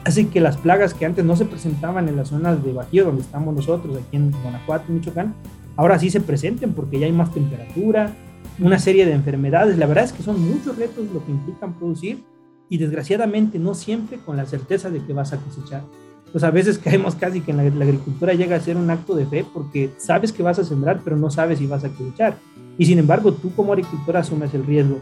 hacen 0.06 0.30
que 0.30 0.40
las 0.40 0.58
plagas 0.58 0.94
que 0.94 1.06
antes 1.06 1.26
no 1.26 1.36
se 1.36 1.46
presentaban 1.46 2.08
en 2.08 2.18
las 2.18 2.30
zonas 2.30 2.64
de 2.64 2.74
Bajío, 2.74 3.06
donde 3.06 3.22
estamos 3.22 3.56
nosotros, 3.56 3.98
aquí 3.98 4.18
en 4.18 4.32
Guanajuato, 4.32 4.92
Michoacán, 4.92 5.34
ahora 5.76 5.98
sí 5.98 6.10
se 6.10 6.22
presenten 6.22 6.74
porque 6.74 7.00
ya 7.00 7.06
hay 7.06 7.12
más 7.12 7.34
temperatura, 7.34 8.14
una 8.60 8.78
serie 8.80 9.06
de 9.06 9.14
enfermedades. 9.14 9.78
La 9.78 9.88
verdad 9.88 10.04
es 10.04 10.14
que 10.14 10.24
son 10.24 10.40
muchos 10.42 10.78
retos 10.78 11.06
lo 11.14 11.26
que 11.26 11.32
implican 11.32 11.74
producir 11.74 12.24
y 12.70 12.78
desgraciadamente 12.78 13.60
no 13.60 13.74
siempre 13.74 14.20
con 14.20 14.38
la 14.38 14.46
certeza 14.46 14.90
de 14.90 15.04
que 15.04 15.14
vas 15.14 15.34
a 15.34 15.38
cosechar. 15.38 15.84
Pues 16.32 16.44
a 16.44 16.52
veces 16.52 16.80
caemos 16.80 17.16
casi 17.16 17.42
que 17.42 17.52
en 17.52 17.58
la, 17.58 17.86
agricultura 17.86 18.34
llega 18.34 18.56
a 18.56 18.60
ser 18.60 18.78
un 18.78 18.90
acto 18.90 19.16
de 19.16 19.26
fe 19.26 19.46
porque 19.54 19.92
sabes 19.98 20.32
que 20.32 20.44
vas 20.44 20.60
a 20.60 20.64
sembrar, 20.64 21.02
pero 21.04 21.16
no 21.16 21.30
sabes 21.30 21.60
si 21.60 21.68
vas 21.68 21.84
a 21.84 21.90
cosechar. 21.90 22.38
Y 22.78 22.86
sin 22.86 23.00
embargo, 23.00 23.34
tú 23.34 23.54
como 23.56 23.74
agricultor 23.74 24.18
asumes 24.18 24.54
el 24.54 24.66
riesgo. 24.66 25.00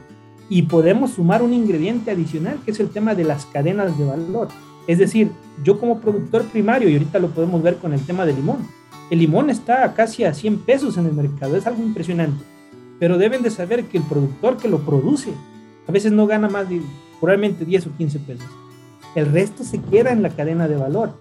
Y 0.49 0.63
podemos 0.63 1.11
sumar 1.11 1.41
un 1.41 1.53
ingrediente 1.53 2.11
adicional, 2.11 2.59
que 2.65 2.71
es 2.71 2.79
el 2.79 2.89
tema 2.89 3.15
de 3.15 3.23
las 3.23 3.45
cadenas 3.45 3.97
de 3.97 4.05
valor. 4.05 4.49
Es 4.87 4.97
decir, 4.97 5.31
yo 5.63 5.79
como 5.79 6.01
productor 6.01 6.43
primario, 6.45 6.89
y 6.89 6.93
ahorita 6.93 7.19
lo 7.19 7.29
podemos 7.29 7.61
ver 7.63 7.77
con 7.77 7.93
el 7.93 8.05
tema 8.05 8.25
del 8.25 8.35
limón, 8.35 8.57
el 9.09 9.19
limón 9.19 9.49
está 9.49 9.93
casi 9.93 10.23
a 10.23 10.33
100 10.33 10.59
pesos 10.59 10.97
en 10.97 11.05
el 11.05 11.13
mercado, 11.13 11.55
es 11.55 11.67
algo 11.67 11.83
impresionante. 11.83 12.43
Pero 12.99 13.17
deben 13.17 13.43
de 13.43 13.49
saber 13.49 13.85
que 13.85 13.97
el 13.97 14.03
productor 14.03 14.57
que 14.57 14.67
lo 14.67 14.79
produce 14.79 15.31
a 15.87 15.91
veces 15.91 16.11
no 16.11 16.27
gana 16.27 16.47
más 16.47 16.69
de 16.69 16.81
probablemente 17.19 17.65
10 17.65 17.87
o 17.87 17.97
15 17.97 18.19
pesos. 18.19 18.47
El 19.15 19.31
resto 19.31 19.63
se 19.63 19.79
queda 19.81 20.11
en 20.11 20.21
la 20.21 20.29
cadena 20.29 20.67
de 20.67 20.77
valor. 20.77 21.19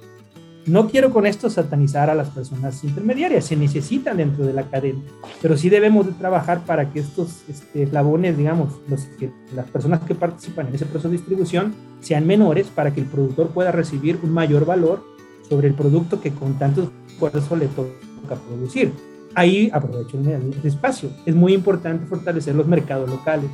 No 0.66 0.88
quiero 0.88 1.10
con 1.10 1.26
esto 1.26 1.48
satanizar 1.48 2.10
a 2.10 2.14
las 2.14 2.28
personas 2.28 2.84
intermediarias, 2.84 3.46
se 3.46 3.56
necesitan 3.56 4.18
dentro 4.18 4.44
de 4.44 4.52
la 4.52 4.68
cadena, 4.68 5.00
pero 5.40 5.56
sí 5.56 5.70
debemos 5.70 6.06
de 6.06 6.12
trabajar 6.12 6.64
para 6.64 6.92
que 6.92 7.00
estos 7.00 7.42
este, 7.48 7.84
eslabones, 7.84 8.36
digamos, 8.36 8.74
los, 8.88 9.08
las 9.54 9.70
personas 9.70 10.00
que 10.00 10.14
participan 10.14 10.68
en 10.68 10.74
ese 10.74 10.84
proceso 10.86 11.08
de 11.08 11.16
distribución 11.16 11.74
sean 12.00 12.26
menores 12.26 12.68
para 12.68 12.92
que 12.92 13.00
el 13.00 13.06
productor 13.06 13.48
pueda 13.48 13.72
recibir 13.72 14.18
un 14.22 14.32
mayor 14.32 14.66
valor 14.66 15.02
sobre 15.48 15.68
el 15.68 15.74
producto 15.74 16.20
que 16.20 16.32
con 16.32 16.58
tanto 16.58 16.92
esfuerzo 17.08 17.56
le 17.56 17.66
toca 17.66 18.36
producir. 18.48 18.92
Ahí 19.34 19.70
aprovecho 19.72 20.18
el 20.18 20.54
espacio. 20.64 21.10
Es 21.24 21.34
muy 21.34 21.54
importante 21.54 22.06
fortalecer 22.06 22.54
los 22.54 22.66
mercados 22.66 23.08
locales 23.08 23.50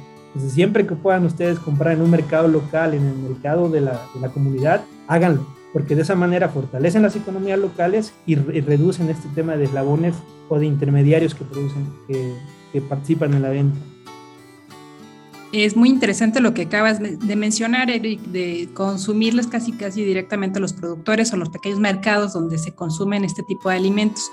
siempre 0.49 0.87
que 0.87 0.95
puedan 0.95 1.25
ustedes 1.25 1.59
comprar 1.59 1.95
en 1.95 2.03
un 2.03 2.11
mercado 2.11 2.49
local, 2.49 2.95
en 2.95 3.07
el 3.07 3.17
mercado 3.17 3.69
de 3.69 3.81
la, 3.81 4.01
de 4.15 4.21
la 4.21 4.29
comunidad, 4.29 4.85
háganlo, 5.09 5.47
porque 5.77 5.95
de 5.95 6.01
esa 6.01 6.15
manera 6.15 6.49
fortalecen 6.49 7.03
las 7.03 7.17
economías 7.17 7.59
locales 7.59 8.15
y, 8.25 8.35
reducen 8.35 9.11
este 9.11 9.29
tema 9.35 9.57
de 9.57 9.65
eslabones 9.65 10.15
o 10.49 10.59
de 10.59 10.65
intermediarios 10.65 11.35
que 11.35 11.45
producen, 11.45 11.87
que, 12.09 12.33
que 12.73 12.81
participan 12.81 13.35
en 13.35 13.43
la 13.43 13.51
venta. 13.51 13.79
Es 15.53 15.77
muy 15.77 15.91
interesante 15.91 16.41
lo 16.41 16.55
que 16.55 16.63
acabas 16.63 16.99
de 16.99 17.37
mencionar, 17.37 17.91
Eric, 17.91 18.23
de 18.23 18.71
consumirles 18.73 19.49
casi 19.49 19.73
casi 19.73 20.03
directamente 20.03 20.61
a 20.61 20.63
los 20.63 20.73
productores 20.73 21.31
o 21.35 21.37
los 21.37 21.51
pequeños 21.51 21.79
mercados 21.79 22.33
donde 22.33 22.57
se 22.57 22.75
consumen 22.75 23.23
este 23.23 23.43
tipo 23.43 23.69
de 23.69 23.77
alimentos. 23.77 24.31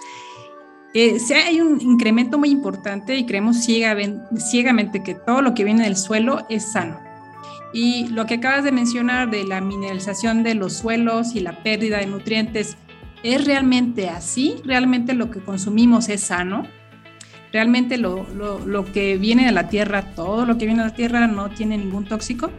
Eh, 0.93 1.17
hay 1.45 1.59
un 1.59 1.81
incremento 1.81 2.38
muy 2.38 2.51
importante 2.51 3.17
y 3.17 3.25
creemos 3.25 3.57
ciegamente 3.57 5.03
que 5.03 5.15
todo 5.15 5.41
lo 5.41 5.53
que 5.53 5.65
viene 5.65 5.83
del 5.83 5.97
suelo 5.97 6.45
es 6.47 6.71
sano. 6.71 7.01
Y 7.74 8.08
lo 8.10 8.27
que 8.27 8.36
acabas 8.36 8.63
de 8.63 8.72
mencionar 8.72 9.32
de 9.32 9.44
la 9.46 9.60
mineralización 9.60 10.44
de 10.44 10.53
los 10.53 10.74
suelos 10.74 11.36
y 11.36 11.39
la 11.39 11.63
pérdida 11.63 11.98
de 11.98 12.06
nutrientes, 12.06 12.77
¿es 13.24 13.46
realmente 13.46 14.10
así? 14.10 14.58
¿Realmente 14.63 15.13
lo 15.13 15.32
que 15.32 15.39
consumimos 15.39 16.08
es 16.10 16.22
sano? 16.22 16.68
¿Realmente 17.51 17.98
lo, 17.98 18.27
lo 18.34 18.86
que 18.86 19.18
viene 19.18 19.46
de 19.46 19.51
la 19.51 19.70
tierra, 19.70 20.13
todo 20.15 20.46
lo 20.46 20.58
que 20.58 20.65
viene 20.65 20.84
de 20.84 20.89
la 20.89 20.96
tierra 20.96 21.27
no 21.27 21.50
tiene 21.50 21.77
ningún 21.77 22.06
tóxico? 22.06 22.51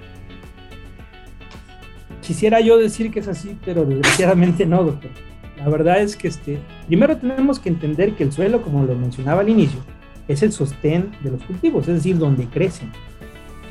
Quisiera 2.20 2.60
yo 2.60 2.76
decir 2.78 3.10
que 3.10 3.20
es 3.20 3.28
así, 3.28 3.56
pero 3.64 3.84
desgraciadamente 3.84 4.66
no, 4.66 4.82
doctor. 4.82 5.10
La 5.58 5.68
verdad 5.68 6.00
es 6.00 6.16
que 6.16 6.28
este, 6.28 6.58
primero 6.86 7.16
tenemos 7.16 7.58
que 7.58 7.68
entender 7.68 8.14
que 8.16 8.24
el 8.24 8.32
suelo, 8.32 8.62
como 8.62 8.84
lo 8.84 8.94
mencionaba 8.94 9.42
al 9.42 9.48
inicio, 9.48 9.80
es 10.26 10.42
el 10.42 10.52
sostén 10.52 11.12
de 11.22 11.30
los 11.30 11.42
cultivos, 11.42 11.86
es 11.88 11.94
decir, 11.94 12.18
donde 12.18 12.46
crecen. 12.46 12.90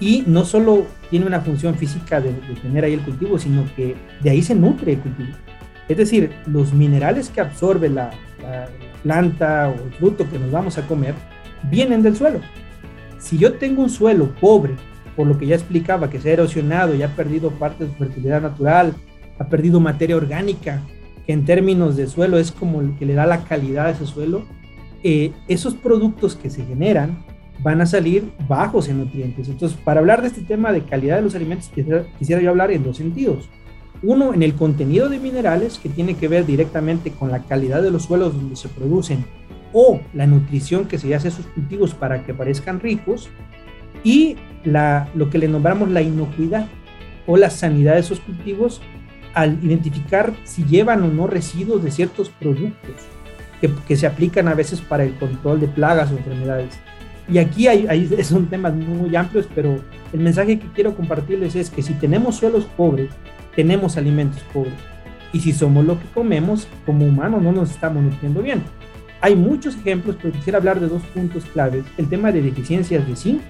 Y 0.04 0.26
no 0.28 0.44
solo 0.44 0.86
tiene 1.10 1.26
una 1.26 1.40
función 1.40 1.76
física 1.76 2.20
de, 2.20 2.34
tener 2.62 2.84
ahí 2.84 2.92
el 2.92 3.00
cultivo, 3.00 3.40
sino 3.40 3.64
que 3.74 3.96
de 4.22 4.30
ahí 4.30 4.42
se 4.42 4.54
nutre 4.54 4.92
el 4.92 5.00
cultivo. 5.00 5.30
Es 5.88 5.96
decir, 5.96 6.30
los 6.46 6.74
minerales 6.74 7.30
que 7.30 7.40
absorbe 7.40 7.88
la, 7.88 8.12
la 8.42 8.68
planta 9.02 9.70
o 9.70 9.82
el 9.82 9.94
fruto 9.94 10.30
que 10.30 10.38
nos 10.38 10.52
vamos 10.52 10.78
a 10.78 10.86
comer 10.88 11.16
vienen 11.72 12.04
del 12.04 12.18
suelo. 12.18 12.42
Si 13.18 13.38
yo 13.38 13.54
tengo 13.54 13.82
un 13.82 13.90
suelo 13.90 14.36
pobre, 14.42 14.74
por 15.16 15.26
lo 15.26 15.38
que 15.38 15.46
ya 15.46 15.56
explicaba, 15.56 16.10
que 16.10 16.20
se 16.20 16.32
ha 16.32 16.34
erosionado 16.34 16.94
y 16.94 17.02
ha 17.02 17.16
perdido 17.16 17.52
parte 17.52 17.86
de 17.86 17.92
su 17.92 17.96
fertilidad 17.96 18.42
natural, 18.42 18.94
ha 19.40 19.48
perdido 19.48 19.80
materia 19.80 20.18
orgánica, 20.18 20.82
que 21.26 21.32
en 21.32 21.46
términos 21.46 21.96
de 21.96 22.08
suelo 22.08 22.38
es 22.38 22.52
como 22.52 22.82
el 22.82 22.98
que 22.98 23.06
le 23.06 23.14
da 23.14 23.26
la 23.26 23.46
calidad 23.46 23.86
a 23.86 23.92
ese 23.92 24.06
suelo, 24.06 24.44
eh, 25.02 25.32
esos 25.48 25.76
productos 25.76 26.36
que 26.36 26.50
se 26.50 26.66
generan 26.66 27.24
van 27.60 27.82
a 27.82 27.86
salir 27.86 28.32
bajos 28.48 28.90
en 28.90 29.00
nutrientes. 29.00 29.48
Entonces, 29.48 29.78
para 29.84 30.00
hablar 30.00 30.22
de 30.22 30.28
este 30.28 30.42
tema 30.42 30.72
de 30.72 30.84
calidad 30.84 31.18
de 31.18 31.22
los 31.22 31.36
alimentos, 31.36 31.70
quisiera, 31.70 32.42
yo 32.42 32.50
hablar 32.50 32.72
en 32.72 32.84
dos 32.84 32.98
sentidos. 32.98 33.50
Uno, 34.02 34.34
en 34.34 34.44
el 34.44 34.56
contenido 34.56 35.08
de 35.08 35.20
minerales, 35.20 35.80
que 35.80 35.90
tiene 35.90 36.16
que 36.16 36.28
ver 36.28 36.46
directamente 36.46 37.12
con 37.12 37.32
la 37.32 37.44
calidad 37.44 37.82
de 37.82 37.92
los 37.92 38.04
suelos 38.04 38.34
donde 38.34 38.56
se 38.56 38.68
producen 38.68 39.26
o 39.72 40.02
la 40.14 40.28
nutrición 40.28 40.88
que 40.88 41.00
se 41.00 41.14
hace 41.16 41.30
a 41.30 41.32
esos 41.32 41.46
cultivos 41.48 41.94
para 41.94 42.24
que 42.26 42.34
parezcan 42.34 42.80
ricos, 42.80 43.30
y 44.04 44.36
la, 44.64 45.10
lo 45.16 45.30
que 45.30 45.38
le 45.38 45.48
nombramos 45.48 45.90
la 45.90 46.02
inocuidad 46.02 46.68
o 47.26 47.38
la 47.38 47.50
sanidad 47.50 47.94
de 47.94 48.02
esos 48.02 48.20
cultivos 48.20 48.82
al 49.34 49.64
identificar 49.64 50.34
si 50.44 50.64
llevan 50.66 51.04
o 51.04 51.08
no 51.08 51.28
residuos 51.28 51.84
de 51.84 51.92
ciertos 51.92 52.30
productos 52.30 52.96
que, 53.88 53.96
se 53.96 54.06
aplican 54.06 54.48
a 54.48 54.54
veces 54.54 54.82
para 54.82 55.04
el 55.04 55.16
control 55.16 55.62
de 55.62 55.68
plagas 55.68 56.12
o 56.12 56.18
enfermedades. 56.18 56.78
Y 57.30 57.38
aquí 57.38 57.68
hay, 57.68 57.88
hay, 57.88 58.08
son 58.24 58.48
temas 58.48 58.74
muy 58.74 59.16
amplios, 59.16 59.48
pero 59.56 59.80
el 60.12 60.20
mensaje 60.20 60.60
que 60.60 60.68
quiero 60.68 60.96
compartirles 60.96 61.56
es 61.56 61.70
que 61.70 61.82
si 61.82 61.94
tenemos 61.94 62.36
suelos 62.36 62.66
pobres, 62.66 63.10
tenemos 63.56 63.98
alimentos 63.98 64.42
pobres. 64.54 64.74
Y 65.32 65.40
si 65.40 65.54
somos 65.54 65.86
lo 65.86 66.00
que 66.00 66.08
comemos, 66.14 66.68
como 66.86 67.06
humanos 67.06 67.42
no 67.42 67.52
nos 67.52 67.72
estamos 67.72 68.04
nutriendo 68.04 68.42
bien. 68.42 68.62
Hay 69.22 69.36
muchos 69.36 69.76
ejemplos, 69.76 70.18
pero 70.22 70.34
quisiera 70.34 70.58
hablar 70.58 70.80
de 70.80 70.88
dos 70.88 71.02
puntos 71.14 71.46
claves. 71.46 71.86
El 71.98 72.10
tema 72.10 72.32
de 72.32 72.42
deficiencias 72.42 73.08
de 73.08 73.16
zinc. 73.16 73.42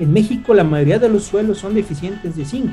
En 0.00 0.12
México 0.12 0.54
la 0.54 0.64
mayoría 0.64 0.98
de 0.98 1.10
los 1.10 1.24
suelos 1.24 1.58
son 1.58 1.74
deficientes 1.74 2.36
de 2.36 2.44
zinc 2.46 2.70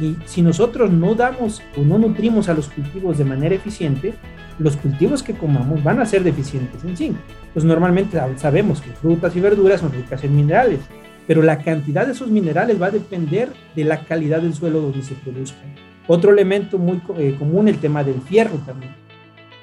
y 0.00 0.16
si 0.26 0.42
nosotros 0.42 0.90
no 0.90 1.14
damos 1.14 1.62
o 1.76 1.82
no 1.82 1.98
nutrimos 1.98 2.48
a 2.48 2.54
los 2.54 2.68
cultivos 2.68 3.18
de 3.18 3.24
manera 3.24 3.54
eficiente, 3.54 4.14
los 4.58 4.76
cultivos 4.76 5.22
que 5.22 5.34
comamos 5.34 5.82
van 5.82 6.00
a 6.00 6.06
ser 6.06 6.22
deficientes 6.22 6.84
en 6.84 6.96
zinc. 6.96 7.16
Pues 7.52 7.64
normalmente 7.64 8.18
sabemos 8.36 8.80
que 8.80 8.90
frutas 8.90 9.34
y 9.36 9.40
verduras 9.40 9.80
son 9.80 9.92
ricas 9.92 10.22
en 10.24 10.36
minerales, 10.36 10.80
pero 11.26 11.42
la 11.42 11.58
cantidad 11.58 12.06
de 12.06 12.12
esos 12.12 12.30
minerales 12.30 12.80
va 12.80 12.86
a 12.86 12.90
depender 12.90 13.50
de 13.74 13.84
la 13.84 14.04
calidad 14.04 14.42
del 14.42 14.54
suelo 14.54 14.80
donde 14.80 15.02
se 15.02 15.14
produzcan. 15.14 15.74
Otro 16.06 16.32
elemento 16.32 16.78
muy 16.78 17.00
eh, 17.16 17.34
común, 17.38 17.68
el 17.68 17.78
tema 17.78 18.04
del 18.04 18.20
fierro 18.20 18.56
también. 18.66 18.94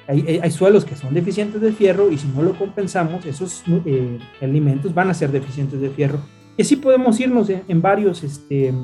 Hay, 0.08 0.40
hay, 0.42 0.50
suelos 0.50 0.84
que 0.84 0.96
son 0.96 1.14
deficientes 1.14 1.60
de 1.60 1.72
fierro 1.72 2.10
y 2.10 2.18
si 2.18 2.26
no 2.26 2.42
lo 2.42 2.58
compensamos, 2.58 3.24
esos 3.24 3.62
eh, 3.86 4.18
alimentos 4.40 4.92
van 4.92 5.08
a 5.08 5.14
ser 5.14 5.30
deficientes 5.30 5.80
de 5.80 5.90
fierro. 5.90 6.18
Y 6.56 6.62
así 6.62 6.74
podemos 6.74 7.18
irnos 7.20 7.48
en, 7.48 7.62
en 7.68 7.80
varios 7.80 8.24
este, 8.24 8.74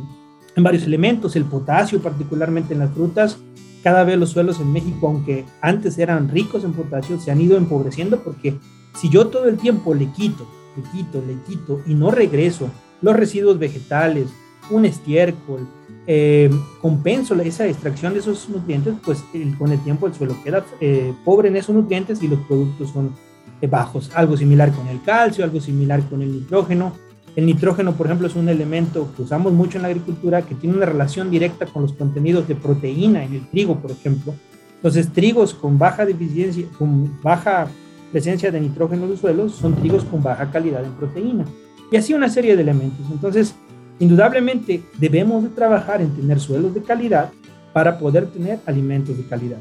en 0.59 0.65
varios 0.65 0.85
elementos, 0.85 1.37
el 1.37 1.45
potasio 1.45 2.01
particularmente 2.01 2.75
en 2.75 2.81
las 2.81 2.91
frutas. 2.91 3.39
Cada 3.83 4.05
vez 4.05 4.19
los 4.19 4.31
suelos 4.31 4.61
en 4.61 4.73
México, 4.73 5.09
aunque 5.09 5.45
antes 5.61 5.99
eran 5.99 6.29
ricos 6.29 6.65
en 6.65 6.73
potasio, 6.73 7.19
se 7.21 7.31
han 7.31 7.41
ido 7.41 7.57
empobreciendo 7.57 8.23
porque 8.23 8.59
si 8.95 9.09
yo 9.09 9.29
todo 9.29 9.47
el 9.49 9.57
tiempo 9.57 9.95
le 9.95 10.07
quito, 10.13 10.47
le 10.77 10.83
quito, 10.91 11.23
le 11.27 11.37
quito 11.47 11.81
y 11.87 11.95
no 11.95 12.11
regreso 12.11 12.69
los 13.01 13.17
residuos 13.17 13.59
vegetales, 13.59 14.29
un 14.71 14.85
estiércol, 14.85 15.67
eh, 16.07 16.51
compenso 16.81 17.35
esa 17.35 17.67
extracción 17.67 18.15
de 18.15 18.21
esos 18.21 18.49
nutrientes, 18.49 18.95
pues 19.05 19.23
con 19.59 19.71
el 19.71 19.79
tiempo 19.81 20.07
el 20.07 20.15
suelo 20.15 20.37
queda 20.43 20.65
eh, 20.81 21.13
pobre 21.25 21.49
en 21.49 21.57
esos 21.57 21.75
nutrientes 21.75 22.23
y 22.23 22.29
los 22.29 22.41
productos 22.41 22.91
son 22.91 23.15
eh, 23.61 23.67
bajos. 23.67 24.11
Algo 24.15 24.37
similar 24.37 24.73
con 24.73 24.89
el 24.89 25.03
calcio, 25.03 25.45
algo 25.45 25.61
similar 25.61 26.03
con 26.09 26.23
el 26.23 26.33
nitrógeno. 26.33 26.95
El 27.39 27.47
nitrógeno, 27.47 27.93
por 27.93 28.07
ejemplo, 28.07 28.27
es 28.27 28.35
un 28.35 28.49
elemento 28.49 29.13
que 29.15 29.23
usamos 29.23 29.53
mucho 29.53 29.79
en 29.79 29.83
la 29.83 29.89
agricultura 29.91 30.43
que 30.43 30.57
tiene 30.57 30.75
una 30.75 30.87
relación 30.87 31.31
directa 31.31 31.67
con 31.67 31.83
los 31.83 31.93
contenidos 31.93 32.49
de 32.49 32.57
proteína 32.57 33.23
en 33.23 33.33
el 33.33 33.49
trigo, 33.49 33.77
por 33.79 33.93
ejemplo. 33.93 34.35
Entonces, 34.75 35.13
trigos 35.13 35.55
con 35.55 35.79
baja 35.79 36.05
deficiencia, 36.05 36.67
con 36.77 37.23
baja 37.23 37.69
presencia 38.11 38.51
de 38.51 38.61
nitrógeno 38.61 39.05
en 39.05 39.11
los 39.11 39.21
suelos 39.21 39.53
son 39.53 39.77
trigos 39.77 40.03
con 40.03 40.21
baja 40.21 40.51
calidad 40.51 40.85
en 40.85 40.91
proteína. 40.95 41.45
Y 41.93 41.97
así 41.97 42.13
una 42.13 42.29
serie 42.29 42.57
de 42.57 42.63
elementos. 42.63 43.07
Entonces, 43.09 43.55
indudablemente 44.01 44.83
debemos 44.99 45.45
de 45.45 45.51
trabajar 45.51 46.03
en 46.03 46.11
tener 46.17 46.41
suelos 46.41 46.75
de 46.75 46.83
calidad 46.83 47.31
para 47.73 48.01
poder 48.01 48.27
tener 48.33 48.59
alimentos 48.67 49.17
de 49.17 49.23
calidad. 49.29 49.61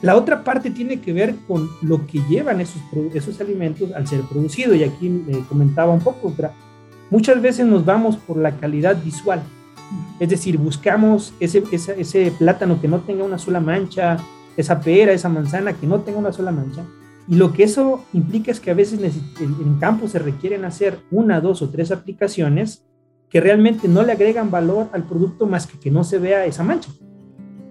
La 0.00 0.16
otra 0.16 0.42
parte 0.42 0.70
tiene 0.70 1.02
que 1.02 1.12
ver 1.12 1.34
con 1.46 1.68
lo 1.82 2.06
que 2.06 2.22
llevan 2.30 2.62
esos, 2.62 2.80
esos 3.12 3.38
alimentos 3.42 3.92
al 3.92 4.06
ser 4.06 4.22
producidos. 4.22 4.78
Y 4.78 4.84
aquí 4.84 5.10
me 5.10 5.40
comentaba 5.40 5.92
un 5.92 6.00
poco, 6.00 6.32
muchas 7.10 7.40
veces 7.40 7.66
nos 7.66 7.84
vamos 7.84 8.16
por 8.16 8.36
la 8.36 8.56
calidad 8.56 9.02
visual. 9.02 9.42
Es 10.18 10.28
decir, 10.28 10.58
buscamos 10.58 11.34
ese, 11.40 11.62
ese, 11.72 12.32
plátano 12.38 12.80
que 12.80 12.88
no 12.88 13.00
tenga 13.00 13.24
una 13.24 13.38
sola 13.38 13.60
mancha, 13.60 14.16
esa 14.56 14.80
pera, 14.80 15.12
esa 15.12 15.28
manzana 15.28 15.72
que 15.72 15.86
no 15.86 16.00
tenga 16.00 16.18
una 16.18 16.32
sola 16.32 16.52
mancha. 16.52 16.84
Y 17.26 17.36
lo 17.36 17.52
que 17.52 17.64
eso 17.64 18.04
implica 18.12 18.50
es 18.50 18.60
que 18.60 18.70
a 18.70 18.74
veces 18.74 19.00
en 19.40 19.78
campo 19.78 20.08
se 20.08 20.18
requieren 20.18 20.64
hacer 20.64 20.98
una, 21.10 21.40
dos 21.40 21.62
o 21.62 21.70
tres 21.70 21.90
aplicaciones 21.90 22.84
que 23.30 23.40
realmente 23.40 23.88
no 23.88 24.02
le 24.02 24.12
agregan 24.12 24.50
valor 24.50 24.88
al 24.92 25.04
producto 25.04 25.46
más 25.46 25.66
que 25.66 25.78
que 25.78 25.90
no 25.90 26.04
se 26.04 26.18
vea 26.18 26.44
esa 26.46 26.62
mancha. 26.62 26.90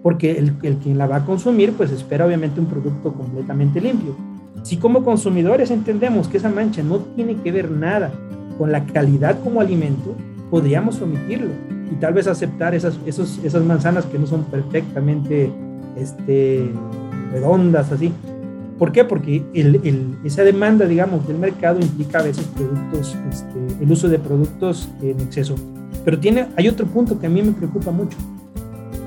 Porque 0.02 0.32
el, 0.32 0.54
el 0.62 0.76
quien 0.76 0.98
la 0.98 1.06
va 1.06 1.16
a 1.16 1.24
consumir, 1.24 1.72
pues 1.72 1.90
espera 1.90 2.26
obviamente 2.26 2.60
un 2.60 2.66
producto 2.66 3.14
completamente 3.14 3.80
limpio. 3.80 4.14
Si 4.62 4.76
como 4.76 5.04
consumidores 5.04 5.70
entendemos 5.70 6.28
que 6.28 6.36
esa 6.36 6.50
mancha 6.50 6.82
no 6.82 6.98
tiene 6.98 7.36
que 7.36 7.52
ver 7.52 7.70
nada 7.70 8.12
con 8.58 8.72
la 8.72 8.84
calidad 8.84 9.38
como 9.42 9.60
alimento, 9.60 10.14
podríamos 10.50 11.00
omitirlo 11.00 11.50
y 11.90 11.96
tal 11.96 12.14
vez 12.14 12.26
aceptar 12.26 12.74
esas, 12.74 12.98
esos, 13.06 13.40
esas 13.44 13.64
manzanas 13.64 14.06
que 14.06 14.18
no 14.18 14.26
son 14.26 14.44
perfectamente 14.44 15.50
este, 15.96 16.70
redondas, 17.32 17.92
así. 17.92 18.12
¿Por 18.78 18.90
qué? 18.90 19.04
Porque 19.04 19.44
el, 19.54 19.80
el, 19.84 20.16
esa 20.24 20.42
demanda, 20.42 20.86
digamos, 20.86 21.26
del 21.28 21.38
mercado 21.38 21.80
implica 21.80 22.18
a 22.18 22.22
veces 22.22 22.44
productos, 22.46 23.16
este, 23.30 23.84
el 23.84 23.90
uso 23.90 24.08
de 24.08 24.18
productos 24.18 24.88
en 25.00 25.20
exceso. 25.20 25.54
Pero 26.04 26.18
tiene, 26.18 26.48
hay 26.56 26.68
otro 26.68 26.86
punto 26.86 27.18
que 27.18 27.26
a 27.26 27.30
mí 27.30 27.40
me 27.42 27.52
preocupa 27.52 27.92
mucho. 27.92 28.16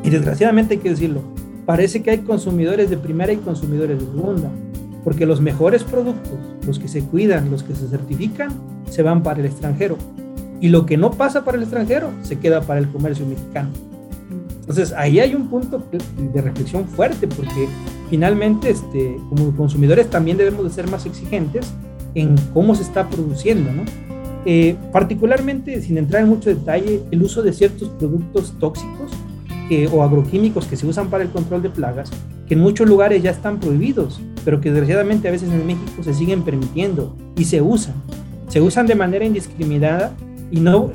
Y 0.04 0.10
desgraciadamente 0.10 0.76
hay 0.76 0.80
que 0.80 0.90
decirlo. 0.90 1.22
Parece 1.66 2.02
que 2.02 2.12
hay 2.12 2.20
consumidores 2.20 2.90
de 2.90 2.98
primera 2.98 3.34
y 3.34 3.38
consumidores 3.38 4.00
de 4.00 4.06
segunda. 4.06 4.50
Porque 5.04 5.26
los 5.26 5.42
mejores 5.42 5.84
productos, 5.84 6.38
los 6.66 6.80
que 6.80 6.88
se 6.88 7.02
cuidan, 7.02 7.52
los 7.52 7.64
que 7.64 7.76
se 7.76 7.88
certifican, 7.88 8.52
se 8.90 9.04
van 9.04 9.24
para 9.24 9.40
el 9.40 9.46
extranjero 9.46 9.98
y 10.60 10.70
lo 10.70 10.86
que 10.86 10.98
no 10.98 11.12
pasa 11.12 11.44
para 11.46 11.58
el 11.58 11.64
extranjero 11.64 12.12
se 12.24 12.40
queda 12.40 12.62
para 12.62 12.80
el 12.80 12.90
comercio 12.90 13.26
mexicano. 13.26 13.70
Entonces 14.62 14.92
ahí 14.94 15.20
hay 15.20 15.34
un 15.34 15.48
punto 15.48 15.82
de 16.34 16.42
reflexión 16.42 16.88
fuerte 16.88 17.28
porque 17.28 17.68
finalmente 18.10 18.70
este, 18.72 19.18
como 19.30 19.56
consumidores 19.56 20.10
también 20.10 20.38
debemos 20.38 20.64
de 20.66 20.72
ser 20.72 20.90
más 20.90 21.06
exigentes 21.06 21.74
en 22.16 22.36
cómo 22.54 22.76
se 22.76 22.84
está 22.84 23.08
produciendo, 23.08 23.72
¿no? 23.72 23.84
Eh, 24.46 24.76
particularmente, 24.92 25.82
sin 25.82 25.98
entrar 25.98 26.24
en 26.24 26.30
mucho 26.30 26.50
detalle, 26.50 27.02
el 27.12 27.22
uso 27.22 27.42
de 27.42 27.54
ciertos 27.54 27.90
productos 27.90 28.54
tóxicos 28.60 29.12
o 29.92 30.02
agroquímicos 30.02 30.66
que 30.66 30.78
se 30.78 30.88
usan 30.88 31.10
para 31.10 31.24
el 31.24 31.30
control 31.30 31.62
de 31.62 31.70
plagas, 31.70 32.10
que 32.48 32.54
en 32.54 32.62
muchos 32.62 32.88
lugares 32.88 33.22
ya 33.22 33.32
están 33.32 33.60
prohibidos, 33.60 34.22
pero 34.46 34.62
que 34.62 34.70
desgraciadamente 34.70 35.28
a 35.28 35.32
veces 35.32 35.50
en 35.50 35.68
México 35.68 36.02
se 36.02 36.14
siguen 36.14 36.44
permitiendo 36.44 37.14
y 37.36 37.44
se 37.44 37.62
usan. 37.62 37.96
Se 38.48 38.62
usan 38.62 38.88
de 38.88 38.96
manera 38.96 39.26
indiscriminada 39.26 40.14
y 40.52 40.60
no, 40.60 40.92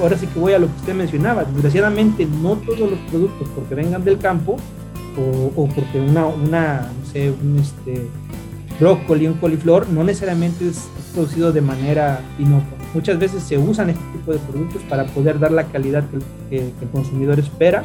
ahora 0.00 0.16
sí 0.16 0.26
que 0.26 0.38
voy 0.38 0.52
a 0.52 0.58
lo 0.58 0.66
que 0.66 0.76
usted 0.76 0.94
mencionaba, 0.94 1.44
desgraciadamente 1.44 2.26
no 2.26 2.56
todos 2.56 2.90
los 2.90 2.98
productos 3.10 3.48
porque 3.54 3.74
vengan 3.74 4.04
del 4.04 4.18
campo 4.18 4.56
o, 5.56 5.68
porque 5.74 6.00
una, 6.00 6.26
una, 6.26 6.92
no 7.00 7.06
sé, 7.10 7.30
un 7.30 7.58
este, 7.58 8.06
brócoli, 8.78 9.26
un 9.26 9.34
coliflor, 9.34 9.88
no 9.88 10.04
necesariamente 10.04 10.68
es 10.68 10.88
producido 11.12 11.52
de 11.52 11.60
manera 11.60 12.20
inocua. 12.38 12.78
Muchas 12.94 13.18
veces 13.18 13.42
se 13.42 13.58
usan 13.58 13.90
este 13.90 14.04
tipo 14.12 14.32
de 14.32 14.38
productos 14.38 14.82
para 14.82 15.04
poder 15.06 15.38
dar 15.40 15.50
la 15.50 15.64
calidad 15.64 16.04
que, 16.08 16.18
que 16.48 16.68
el 16.80 16.90
consumidor 16.90 17.38
espera 17.38 17.82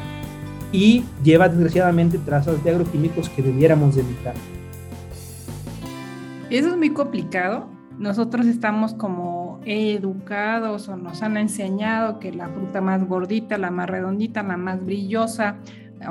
y 0.71 1.03
lleva 1.23 1.49
desgraciadamente 1.49 2.17
trazas 2.19 2.63
de 2.63 2.69
agroquímicos 2.69 3.29
que 3.29 3.41
debiéramos 3.41 3.97
evitar. 3.97 4.33
Eso 6.49 6.69
es 6.69 6.77
muy 6.77 6.91
complicado. 6.91 7.73
Nosotros 7.97 8.47
estamos 8.47 8.94
como 8.94 9.59
educados 9.65 10.89
o 10.89 10.98
nos 10.98 11.22
han 11.22 11.37
enseñado 11.37 12.20
que 12.20 12.31
la 12.31 12.50
fruta 12.50 12.81
más 12.81 13.07
gordita, 13.07 13.57
la 13.57 13.72
más 13.72 13.89
redondita, 13.89 14.44
la 14.44 14.57
más 14.57 14.83
brillosa, 14.83 15.57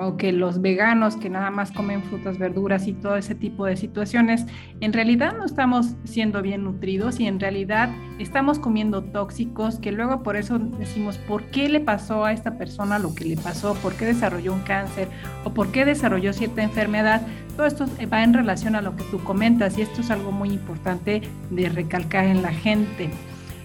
o 0.00 0.16
que 0.16 0.32
los 0.32 0.60
veganos 0.60 1.16
que 1.16 1.28
nada 1.28 1.50
más 1.50 1.72
comen 1.72 2.02
frutas, 2.02 2.38
verduras 2.38 2.86
y 2.86 2.92
todo 2.92 3.16
ese 3.16 3.34
tipo 3.34 3.66
de 3.66 3.76
situaciones, 3.76 4.46
en 4.80 4.92
realidad 4.92 5.36
no 5.36 5.44
estamos 5.44 5.94
siendo 6.04 6.42
bien 6.42 6.64
nutridos 6.64 7.20
y 7.20 7.26
en 7.26 7.40
realidad 7.40 7.90
estamos 8.18 8.58
comiendo 8.58 9.02
tóxicos 9.02 9.78
que 9.78 9.92
luego 9.92 10.22
por 10.22 10.36
eso 10.36 10.58
decimos, 10.58 11.18
¿por 11.18 11.44
qué 11.44 11.68
le 11.68 11.80
pasó 11.80 12.24
a 12.24 12.32
esta 12.32 12.58
persona 12.58 12.98
lo 12.98 13.14
que 13.14 13.24
le 13.24 13.36
pasó? 13.36 13.74
¿Por 13.74 13.94
qué 13.94 14.06
desarrolló 14.06 14.52
un 14.52 14.60
cáncer? 14.60 15.08
¿O 15.44 15.52
por 15.52 15.72
qué 15.72 15.84
desarrolló 15.84 16.32
cierta 16.32 16.62
enfermedad? 16.62 17.22
Todo 17.56 17.66
esto 17.66 17.86
va 18.12 18.22
en 18.22 18.34
relación 18.34 18.76
a 18.76 18.82
lo 18.82 18.96
que 18.96 19.04
tú 19.04 19.22
comentas 19.22 19.76
y 19.78 19.82
esto 19.82 20.00
es 20.00 20.10
algo 20.10 20.32
muy 20.32 20.50
importante 20.50 21.22
de 21.50 21.68
recalcar 21.68 22.24
en 22.26 22.42
la 22.42 22.52
gente. 22.52 23.10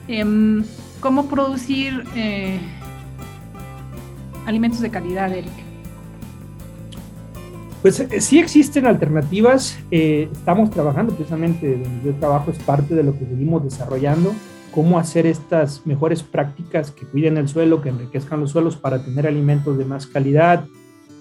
Em, 0.08 0.64
¿Cómo 1.00 1.28
producir 1.28 2.04
eh, 2.16 2.60
alimentos 4.46 4.82
de 4.82 4.90
calidad, 4.90 5.32
Eric? 5.32 5.67
Pues 7.82 8.00
eh, 8.00 8.22
sí 8.22 8.40
existen 8.40 8.88
alternativas. 8.88 9.78
Eh, 9.92 10.30
estamos 10.32 10.72
trabajando 10.72 11.14
precisamente, 11.14 11.78
donde 11.78 12.06
yo 12.06 12.16
trabajo 12.16 12.52
es 12.52 12.58
parte 12.60 12.96
de 12.96 13.04
lo 13.04 13.18
que 13.18 13.26
seguimos 13.26 13.64
desarrollando, 13.64 14.34
cómo 14.72 14.98
hacer 14.98 15.26
estas 15.28 15.86
mejores 15.86 16.24
prácticas 16.24 16.92
que 16.92 17.06
cuiden 17.06 17.38
el 17.38 17.48
suelo, 17.48 17.82
que 17.82 17.90
enriquezcan 17.90 18.40
los 18.40 18.52
suelos 18.52 18.76
para 18.78 19.04
tener 19.04 19.28
alimentos 19.28 19.78
de 19.78 19.86
más 19.86 20.08
calidad, 20.08 20.66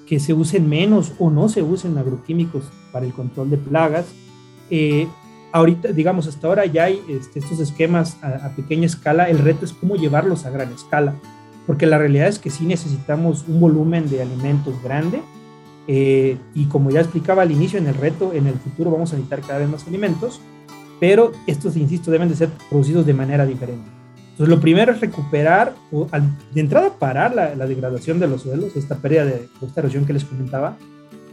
que 0.07 0.19
se 0.19 0.33
usen 0.33 0.69
menos 0.69 1.13
o 1.19 1.31
no 1.31 1.49
se 1.49 1.63
usen 1.63 1.99
agroquímicos 1.99 2.65
para 2.91 3.05
el 3.05 3.13
control 3.13 3.51
de 3.51 3.59
plagas. 3.59 4.07
Eh, 4.71 5.07
ahorita, 5.53 5.89
digamos, 5.89 6.27
hasta 6.27 6.47
ahora 6.47 6.65
ya 6.65 6.85
hay 6.85 7.01
este, 7.09 7.41
estos 7.41 7.61
esquemas 7.61 8.17
a, 8.23 8.51
pequeña 8.57 8.87
escala. 8.87 9.29
El 9.29 9.39
reto 9.39 9.67
es 9.67 9.73
cómo 9.73 9.97
llevarlos 9.97 10.47
a 10.47 10.51
gran 10.51 10.73
escala, 10.73 11.17
porque 11.67 11.87
la 11.87 11.99
realidad 11.99 12.29
es 12.29 12.39
que 12.39 12.51
sí 12.51 12.65
necesitamos 12.65 13.45
un 13.47 13.61
volumen 13.61 14.09
de 14.09 14.23
alimentos 14.23 14.83
grande 14.83 15.21
eh, 15.89 16.37
y 16.55 16.65
como 16.67 16.91
ya 16.91 17.01
explicaba 17.01 17.43
al 17.43 17.53
inicio, 17.53 17.79
en 17.79 17.87
el 17.87 17.95
reto, 17.95 18.33
en 18.33 18.47
el 18.47 18.55
futuro 18.55 18.91
vamos 18.91 19.13
a 19.13 19.17
necesitar 19.17 19.41
cada 19.41 19.61
vez 19.61 19.69
más 19.69 19.87
alimentos, 19.87 20.41
pero 20.99 21.33
estos, 21.47 21.77
insisto, 21.77 22.11
deben 22.11 22.29
de 22.29 22.37
ser 22.37 22.51
producidos 22.71 23.07
de 23.07 23.15
manera 23.15 23.47
diferente. 23.47 23.89
Entonces, 24.31 24.55
lo 24.55 24.61
primero 24.61 24.93
es 24.93 25.01
recuperar, 25.01 25.75
o, 25.93 26.09
de 26.53 26.61
entrada 26.61 26.91
parar 26.99 27.35
la, 27.35 27.67
degradación 27.67 28.19
de 28.19 28.27
los 28.27 28.43
suelos, 28.43 28.77
esta 28.77 28.97
pérdida 28.97 29.25
de 29.25 29.49
esta 29.63 29.81
erosión 29.81 30.05
que 30.05 30.13
les 30.13 30.25
comentaba, 30.25 30.77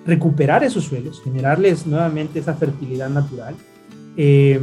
recuperar 0.06 0.64
esos 0.64 0.84
suelos, 0.84 1.22
generarles 1.24 1.88
nuevamente 1.88 2.40
esa 2.40 2.54
fertilidad 2.54 3.10
natural 3.10 3.56
eh, 4.18 4.60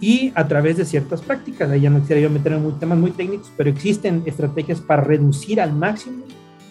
y 0.00 0.30
a 0.34 0.46
través 0.46 0.76
de 0.76 0.84
ciertas 0.84 1.22
prácticas, 1.22 1.70
ahí 1.70 1.80
ya 1.80 1.90
no 1.90 2.00
quisiera 2.00 2.20
yo 2.20 2.28
meter 2.28 2.52
en 2.52 2.78
temas 2.78 2.98
muy 2.98 3.10
técnicos, 3.10 3.50
pero 3.56 3.70
existen 3.70 4.22
estrategias 4.26 4.80
para 4.80 5.02
reducir 5.02 5.60
al 5.60 5.72
máximo 5.72 6.24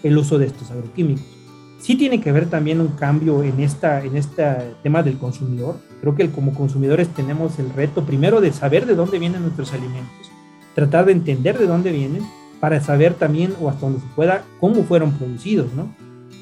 el 0.03 0.17
uso 0.17 0.37
de 0.37 0.45
estos 0.45 0.69
agroquímicos 0.69 1.42
sí 1.83 1.95
tiene 1.95 2.21
que 2.21 2.29
haber 2.29 2.45
también 2.45 2.79
un 2.79 2.87
cambio 2.87 3.43
en, 3.43 3.59
esta, 3.59 4.03
en 4.03 4.15
este 4.15 4.45
tema 4.81 5.03
del 5.03 5.17
consumidor. 5.17 5.75
Creo 5.99 6.15
que 6.15 6.29
como 6.29 6.53
consumidores 6.53 7.09
tenemos 7.09 7.59
el 7.59 7.69
reto 7.71 8.05
primero 8.05 8.39
de 8.39 8.53
saber 8.53 8.85
de 8.85 8.95
dónde 8.95 9.19
vienen 9.19 9.41
nuestros 9.41 9.73
alimentos, 9.73 10.31
tratar 10.75 11.05
de 11.05 11.11
entender 11.11 11.59
de 11.59 11.67
dónde 11.67 11.91
vienen 11.91 12.23
para 12.61 12.79
saber 12.79 13.15
también 13.15 13.53
o 13.61 13.69
hasta 13.69 13.81
donde 13.81 13.99
se 13.99 14.07
pueda 14.15 14.45
cómo 14.61 14.83
fueron 14.83 15.11
producidos, 15.11 15.73
¿no? 15.73 15.93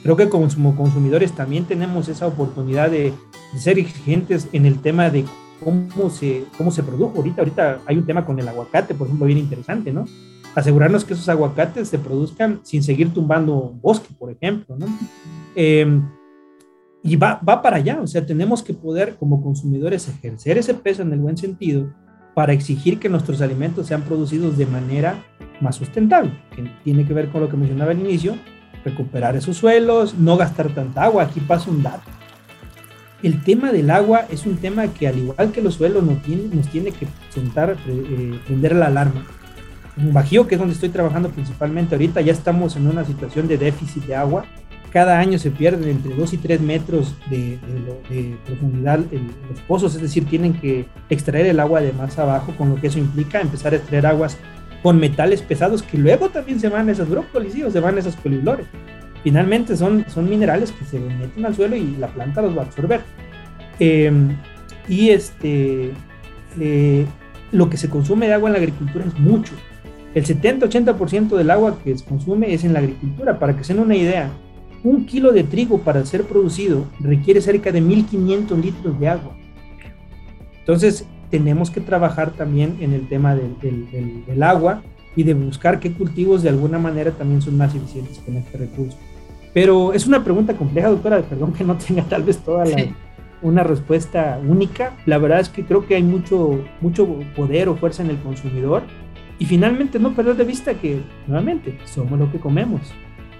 Creo 0.04 0.16
que 0.16 0.30
como 0.30 0.76
consumidores 0.76 1.32
también 1.32 1.66
tenemos 1.66 2.08
esa 2.08 2.28
oportunidad 2.28 2.92
de, 2.92 3.12
ser 3.58 3.80
exigentes 3.80 4.48
en 4.52 4.68
el 4.68 4.80
tema 4.80 5.10
de 5.10 5.26
cómo 5.64 6.10
se, 6.12 6.46
cómo 6.56 6.70
se 6.72 6.84
produjo. 6.84 7.18
Ahorita, 7.18 7.42
ahorita 7.42 7.80
hay 7.88 7.98
un 7.98 8.06
tema 8.06 8.26
con 8.26 8.40
el 8.40 8.48
aguacate, 8.48 8.94
por 8.94 9.08
ejemplo, 9.08 9.26
bien 9.26 9.40
interesante, 9.40 9.92
¿no? 9.92 10.06
Asegurarnos 10.56 11.06
que 11.06 11.14
esos 11.14 11.30
aguacates 11.30 11.88
se 11.88 12.00
produzcan 12.00 12.60
sin 12.64 12.84
seguir 12.84 13.14
tumbando 13.14 13.56
un 13.56 13.82
bosque, 13.82 14.10
por 14.18 14.32
ejemplo, 14.32 14.76
¿no? 14.78 14.88
Em, 15.56 16.10
y 17.04 17.16
va, 17.16 17.42
va 17.48 17.62
para 17.62 17.78
allá, 17.78 18.00
o 18.02 18.08
sea, 18.08 18.26
tenemos 18.26 18.62
que 18.62 18.74
poder 18.74 19.16
como 19.16 19.42
consumidores 19.42 20.08
ejercer 20.08 20.58
ese 20.58 20.74
peso 20.74 21.02
en 21.02 21.14
el 21.14 21.20
buen 21.20 21.38
sentido 21.38 21.92
para 22.36 22.54
exigir 22.54 23.00
que 23.00 23.10
nuestros 23.10 23.42
alimentos 23.42 23.88
sean 23.88 24.04
producidos 24.04 24.58
de 24.58 24.66
manera 24.66 25.26
más 25.62 25.76
sustentable, 25.76 26.32
que 26.56 26.70
tiene 26.84 27.06
que 27.06 27.14
ver 27.14 27.30
con 27.30 27.42
lo 27.42 27.50
que 27.50 27.58
mencionaba 27.58 27.92
al 27.92 28.00
inicio, 28.00 28.36
recuperar 28.86 29.36
esos 29.36 29.58
suelos, 29.58 30.16
no 30.16 30.38
gastar 30.38 30.74
tanta 30.74 31.04
agua. 31.04 31.24
Aquí 31.24 31.40
pasa 31.40 31.70
un 31.70 31.84
dato. 31.84 32.10
El 33.22 33.44
tema 33.44 33.72
del 33.72 33.92
agua 33.92 34.26
es 34.30 34.46
un 34.46 34.58
tema 34.58 34.88
que 34.88 35.08
al 35.08 35.18
igual 35.18 35.52
que 35.52 35.62
los 35.62 35.76
suelos 35.76 36.04
nos 36.04 36.22
tiene, 36.24 36.44
nos 36.54 36.68
tiene 36.70 36.92
que 36.92 37.08
sentar, 37.30 37.78
eh, 37.88 38.40
prender 38.48 38.76
la 38.76 38.88
alarma 38.88 39.24
Bajío, 39.98 40.48
que 40.48 40.56
es 40.56 40.60
donde 40.60 40.74
estoy 40.74 40.90
trabajando 40.90 41.30
principalmente 41.30 41.96
ahorita, 41.96 42.22
ya 42.22 42.32
estamos 42.32 42.76
en 42.76 42.88
una 42.88 43.04
situación 43.04 43.48
de 43.48 43.58
déficit 43.58 44.06
de 44.06 44.16
agua. 44.16 44.46
Cada 44.92 45.20
año 45.20 45.40
se 45.40 45.52
pierden 45.52 45.88
entre 45.90 46.14
2 46.14 46.34
y 46.34 46.38
3 46.38 46.62
metros 46.62 47.16
de, 47.30 47.60
profundidad 48.46 49.00
los 49.00 49.60
pozos, 49.68 49.96
es 49.96 50.02
decir, 50.02 50.26
tienen 50.26 50.54
que 50.54 50.86
extraer 51.10 51.46
el 51.46 51.60
agua 51.60 51.82
de 51.82 51.94
más 51.94 52.20
abajo, 52.20 52.54
con 52.58 52.70
lo 52.70 52.76
que 52.76 52.88
eso 52.88 53.00
implica 53.00 53.40
empezar 53.40 53.74
a 53.74 53.78
extraer 53.78 54.06
aguas 54.06 54.38
con 54.84 55.00
metales 55.00 55.42
pesados 55.42 55.84
que 55.84 55.98
luego 55.98 56.30
también 56.30 56.60
se 56.60 56.68
van 56.68 56.90
esas 56.90 57.08
brócolis 57.08 57.64
o 57.64 57.72
se 57.72 57.80
van 57.80 57.98
esas 57.98 58.16
coliflores. 58.16 58.68
Finalmente 59.24 59.78
son, 59.78 60.06
son 60.10 60.30
minerales 60.30 60.72
que 60.72 60.84
se 60.84 61.00
meten 61.00 61.46
al 61.46 61.56
suelo 61.56 61.76
y 61.76 61.96
la 61.98 62.08
planta 62.08 62.42
los 62.42 62.58
va 62.58 62.64
a 62.64 62.66
absorber. 62.66 63.02
Em, 63.80 64.36
y 64.88 65.10
este, 65.10 65.92
eh, 66.60 67.06
lo 67.52 67.70
que 67.70 67.78
se 67.78 67.90
consume 67.90 68.28
de 68.28 68.34
agua 68.34 68.50
en 68.50 68.54
la 68.54 68.60
agricultura 68.60 69.06
es 69.06 69.18
mucho. 69.20 69.54
El 70.14 70.26
70-80% 70.26 71.38
del 71.38 71.52
agua 71.52 71.78
que 71.84 71.98
se 71.98 72.04
consume 72.04 72.54
es 72.54 72.64
en 72.64 72.74
la 72.74 72.80
agricultura. 72.80 73.40
Para 73.40 73.56
que 73.56 73.64
se 73.64 73.74
den 73.74 73.84
una 73.84 73.96
idea, 73.96 74.32
un 74.84 75.06
kilo 75.06 75.32
de 75.32 75.44
trigo 75.44 75.80
para 75.80 76.06
ser 76.06 76.24
producido 76.24 76.86
requiere 77.00 77.42
cerca 77.42 77.72
de 77.72 77.82
1.500 77.82 78.62
litros 78.62 79.00
de 79.00 79.08
agua. 79.08 79.36
Entonces, 80.60 81.06
tenemos 81.30 81.72
que 81.72 81.80
trabajar 81.80 82.32
también 82.32 82.78
en 82.82 82.94
el 82.94 83.08
tema 83.08 83.36
del, 83.36 83.56
del, 84.28 84.44
agua 84.44 84.84
y 85.16 85.24
de 85.24 85.34
buscar 85.34 85.80
qué 85.80 85.94
cultivos 85.94 86.44
de 86.44 86.50
alguna 86.50 86.78
manera 86.78 87.12
también 87.12 87.42
son 87.42 87.58
más 87.58 87.74
eficientes 87.74 88.20
con 88.20 88.36
este 88.36 88.58
recurso. 88.58 88.98
Pero 89.54 89.94
es 89.94 90.08
una 90.08 90.24
pregunta 90.24 90.54
compleja, 90.56 90.90
doctora, 90.90 91.22
perdón 91.22 91.54
que 91.54 91.64
no 91.64 91.78
tenga 91.78 92.04
tal 92.04 92.24
vez 92.24 92.38
toda 92.38 92.66
la, 92.66 92.86
una 93.42 93.64
respuesta 93.64 94.40
única. 94.46 94.94
La 95.06 95.18
verdad 95.18 95.40
es 95.40 95.50
que 95.50 95.66
creo 95.66 95.86
que 95.88 95.96
hay 95.96 96.04
mucho, 96.04 96.64
mucho 96.82 97.08
poder 97.36 97.70
o 97.70 97.76
fuerza 97.76 98.04
en 98.04 98.10
el 98.10 98.18
consumidor 98.20 98.84
y 99.42 99.46
finalmente 99.46 99.98
no 99.98 100.14
perder 100.14 100.36
de 100.36 100.44
vista 100.44 100.76
que, 100.76 101.02
nuevamente, 101.26 101.76
somos 101.86 102.20
lo 102.20 102.32
que 102.32 102.38
comemos. 102.38 102.82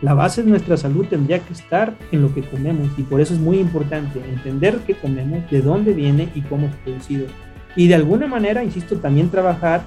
La 0.02 0.16
base 0.16 0.42
de 0.42 0.50
nuestra 0.50 0.76
salud 0.76 1.06
tendría 1.06 1.38
que 1.38 1.54
estar 1.54 1.94
en 2.12 2.24
lo 2.24 2.34
que 2.34 2.42
comemos 2.42 2.90
y 2.98 3.04
por 3.04 3.22
eso 3.22 3.36
es 3.36 3.40
muy 3.40 3.60
importante 3.60 4.20
entender 4.28 4.80
qué 4.88 4.96
comemos, 4.96 5.48
de 5.52 5.62
dónde 5.62 5.94
viene 5.94 6.30
y 6.34 6.42
cómo 6.42 6.66
es 6.66 6.76
producido. 6.78 7.28
Y 7.76 7.88
de 7.88 7.94
alguna 7.94 8.26
manera, 8.26 8.64
insisto, 8.64 8.96
también 8.98 9.30
trabajar 9.30 9.84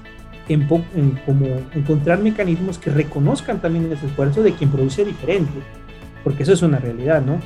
en, 0.48 0.68
en 0.94 1.18
como 1.27 1.46
encontrar 1.74 2.20
mecanismos 2.20 2.79
que 2.79 2.90
reconozcan 2.90 3.61
también 3.61 3.90
ese 3.90 4.07
esfuerzo 4.07 4.44
de 4.44 4.53
quien 4.53 4.70
produce 4.70 5.05
diferente, 5.05 5.59
porque 6.22 6.44
eso 6.44 6.53
es 6.53 6.62
una 6.62 6.79
realidad, 6.79 7.22
¿no? 7.27 7.40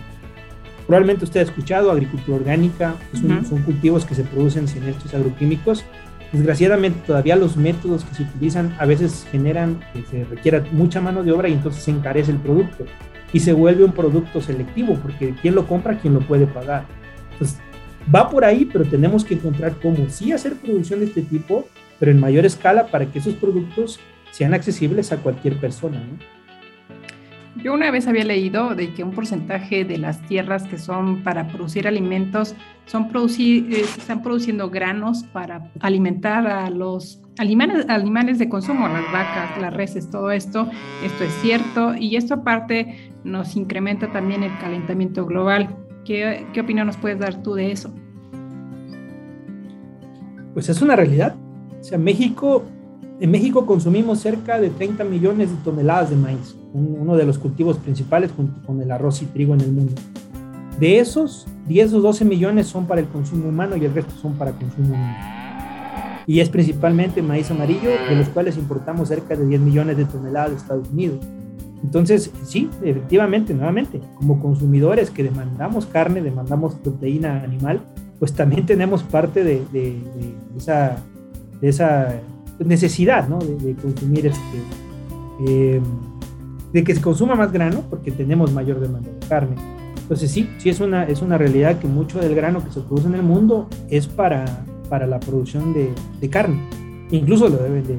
Probablemente 0.86 1.24
usted 1.24 1.40
ha 1.40 1.44
escuchado 1.44 1.90
agricultura 1.90 2.36
orgánica, 2.36 2.96
son 3.48 3.62
cultivos 3.62 4.04
que 4.04 4.14
se 4.14 4.24
producen 4.24 4.68
sin 4.68 4.82
estos 4.82 5.14
agroquímicos 5.14 5.86
Desgraciadamente 6.32 7.00
todavía 7.06 7.36
los 7.36 7.56
métodos 7.56 8.04
que 8.04 8.14
se 8.14 8.22
utilizan 8.24 8.74
a 8.78 8.84
veces 8.84 9.26
generan 9.30 9.80
que 9.94 10.02
se 10.02 10.24
requiera 10.24 10.62
mucha 10.72 11.00
mano 11.00 11.24
de 11.24 11.32
obra 11.32 11.48
y 11.48 11.54
entonces 11.54 11.82
se 11.82 11.90
encarece 11.90 12.30
el 12.30 12.38
producto 12.38 12.84
y 13.32 13.40
se 13.40 13.52
vuelve 13.52 13.84
un 13.84 13.92
producto 13.92 14.40
selectivo 14.40 14.94
porque 15.02 15.34
quien 15.40 15.54
lo 15.54 15.66
compra, 15.66 15.98
quien 15.98 16.14
lo 16.14 16.20
puede 16.20 16.46
pagar. 16.46 16.84
Entonces 17.32 17.58
va 18.14 18.28
por 18.28 18.44
ahí, 18.44 18.68
pero 18.70 18.84
tenemos 18.84 19.24
que 19.24 19.34
encontrar 19.34 19.76
cómo 19.80 20.08
sí 20.10 20.32
hacer 20.32 20.54
producción 20.56 21.00
de 21.00 21.06
este 21.06 21.22
tipo, 21.22 21.66
pero 21.98 22.10
en 22.10 22.20
mayor 22.20 22.44
escala 22.44 22.86
para 22.88 23.06
que 23.06 23.18
esos 23.18 23.34
productos 23.34 23.98
sean 24.30 24.52
accesibles 24.52 25.12
a 25.12 25.16
cualquier 25.16 25.58
persona. 25.58 25.98
¿no? 25.98 26.37
Yo 27.62 27.74
una 27.74 27.90
vez 27.90 28.06
había 28.06 28.24
leído 28.24 28.74
de 28.74 28.94
que 28.94 29.02
un 29.02 29.10
porcentaje 29.10 29.84
de 29.84 29.98
las 29.98 30.20
tierras 30.26 30.64
que 30.64 30.78
son 30.78 31.24
para 31.24 31.48
producir 31.48 31.88
alimentos 31.88 32.54
son 32.86 33.08
producir, 33.08 33.72
eh, 33.72 33.80
están 33.80 34.22
produciendo 34.22 34.70
granos 34.70 35.24
para 35.32 35.70
alimentar 35.80 36.46
a 36.46 36.70
los 36.70 37.20
animales, 37.38 37.86
animales 37.88 38.38
de 38.38 38.48
consumo, 38.48 38.86
las 38.86 39.04
vacas, 39.12 39.60
las 39.60 39.74
reses, 39.74 40.08
todo 40.08 40.30
esto. 40.30 40.68
Esto 41.04 41.24
es 41.24 41.32
cierto 41.42 41.94
y 41.94 42.16
esto 42.16 42.34
aparte 42.34 43.12
nos 43.24 43.56
incrementa 43.56 44.12
también 44.12 44.44
el 44.44 44.56
calentamiento 44.58 45.26
global. 45.26 45.76
¿Qué, 46.04 46.46
qué 46.52 46.60
opinión 46.60 46.86
nos 46.86 46.96
puedes 46.96 47.18
dar 47.18 47.42
tú 47.42 47.54
de 47.54 47.72
eso? 47.72 47.92
Pues 50.54 50.68
es 50.68 50.80
una 50.80 50.94
realidad. 50.94 51.34
O 51.80 51.84
sea, 51.84 51.98
México 51.98 52.64
en 53.20 53.32
México 53.32 53.66
consumimos 53.66 54.20
cerca 54.20 54.60
de 54.60 54.70
30 54.70 55.02
millones 55.04 55.50
de 55.50 55.56
toneladas 55.64 56.10
de 56.10 56.16
maíz, 56.16 56.54
uno 56.72 57.16
de 57.16 57.24
los 57.24 57.38
cultivos 57.38 57.78
principales 57.78 58.30
junto 58.32 58.64
con 58.66 58.80
el 58.82 58.90
arroz 58.90 59.22
y 59.22 59.26
trigo 59.26 59.54
en 59.54 59.60
el 59.60 59.72
mundo. 59.72 59.94
De 60.78 60.98
esos, 60.98 61.46
10 61.66 61.94
o 61.94 62.00
12 62.00 62.24
millones 62.24 62.66
son 62.66 62.86
para 62.86 63.00
el 63.00 63.08
consumo 63.08 63.48
humano 63.48 63.76
y 63.76 63.84
el 63.84 63.94
resto 63.94 64.12
son 64.20 64.34
para 64.34 64.52
consumo 64.52 64.94
humano. 64.94 65.16
Y 66.26 66.40
es 66.40 66.50
principalmente 66.50 67.22
maíz 67.22 67.50
amarillo, 67.50 67.90
de 68.08 68.14
los 68.14 68.28
cuales 68.28 68.56
importamos 68.56 69.08
cerca 69.08 69.34
de 69.34 69.46
10 69.46 69.60
millones 69.60 69.96
de 69.96 70.04
toneladas 70.04 70.50
de 70.50 70.56
Estados 70.56 70.90
Unidos. 70.90 71.18
Entonces, 71.82 72.30
sí, 72.44 72.68
efectivamente, 72.82 73.54
nuevamente, 73.54 74.00
como 74.16 74.40
consumidores 74.40 75.10
que 75.10 75.22
demandamos 75.22 75.86
carne, 75.86 76.20
demandamos 76.20 76.74
proteína 76.74 77.42
animal, 77.42 77.80
pues 78.18 78.32
también 78.34 78.66
tenemos 78.66 79.02
parte 79.02 79.42
de, 79.42 79.62
de 79.72 80.02
esa, 80.56 80.96
de 81.60 81.68
esa 81.68 82.20
necesidad 82.64 83.28
¿no? 83.28 83.38
de, 83.38 83.74
consumir 83.74 84.26
este, 84.26 84.58
eh, 85.46 85.80
de 86.72 86.84
que 86.84 86.94
se 86.94 87.00
consuma 87.00 87.34
más 87.34 87.52
grano 87.52 87.82
porque 87.88 88.10
tenemos 88.10 88.52
mayor 88.52 88.80
demanda 88.80 89.10
de 89.10 89.26
carne. 89.26 89.56
Entonces 90.00 90.30
sí, 90.30 90.48
sí 90.58 90.70
es 90.70 90.80
una, 90.80 91.04
es 91.04 91.22
una 91.22 91.36
realidad 91.38 91.78
que 91.78 91.86
mucho 91.86 92.20
del 92.20 92.34
grano 92.34 92.64
que 92.64 92.70
se 92.70 92.80
produce 92.80 93.08
en 93.08 93.14
el 93.14 93.22
mundo 93.22 93.68
es 93.90 94.06
para, 94.06 94.44
para 94.88 95.06
la 95.06 95.20
producción 95.20 95.72
de, 95.72 95.92
de 96.20 96.30
carne. 96.30 96.60
Incluso 97.10 97.48
lo 97.48 97.56
deben 97.56 97.84
de 97.84 97.98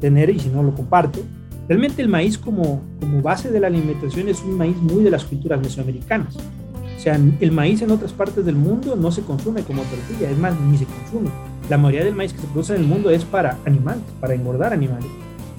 tener 0.00 0.30
y 0.30 0.38
si 0.38 0.48
no 0.48 0.62
lo 0.62 0.74
comparto. 0.74 1.20
Realmente 1.68 2.02
el 2.02 2.08
maíz 2.08 2.36
como, 2.36 2.82
como 3.00 3.22
base 3.22 3.50
de 3.50 3.60
la 3.60 3.68
alimentación 3.68 4.28
es 4.28 4.42
un 4.42 4.56
maíz 4.56 4.76
muy 4.76 5.04
de 5.04 5.10
las 5.10 5.24
culturas 5.24 5.60
mesoamericanas. 5.60 6.36
O 6.36 7.02
sea, 7.02 7.18
el 7.40 7.52
maíz 7.52 7.80
en 7.82 7.90
otras 7.90 8.12
partes 8.12 8.44
del 8.44 8.56
mundo 8.56 8.94
no 8.96 9.10
se 9.10 9.22
consume 9.22 9.62
como 9.62 9.82
tortilla, 9.82 10.30
es 10.30 10.36
más, 10.36 10.54
ni 10.60 10.76
se 10.76 10.84
consume 10.84 11.30
la 11.70 11.78
mayoría 11.78 12.04
del 12.04 12.16
maíz 12.16 12.32
que 12.32 12.40
se 12.40 12.48
produce 12.48 12.74
en 12.74 12.82
el 12.82 12.88
mundo 12.88 13.10
es 13.10 13.24
para 13.24 13.56
animales, 13.64 14.02
para 14.20 14.34
engordar 14.34 14.72
animales. 14.72 15.06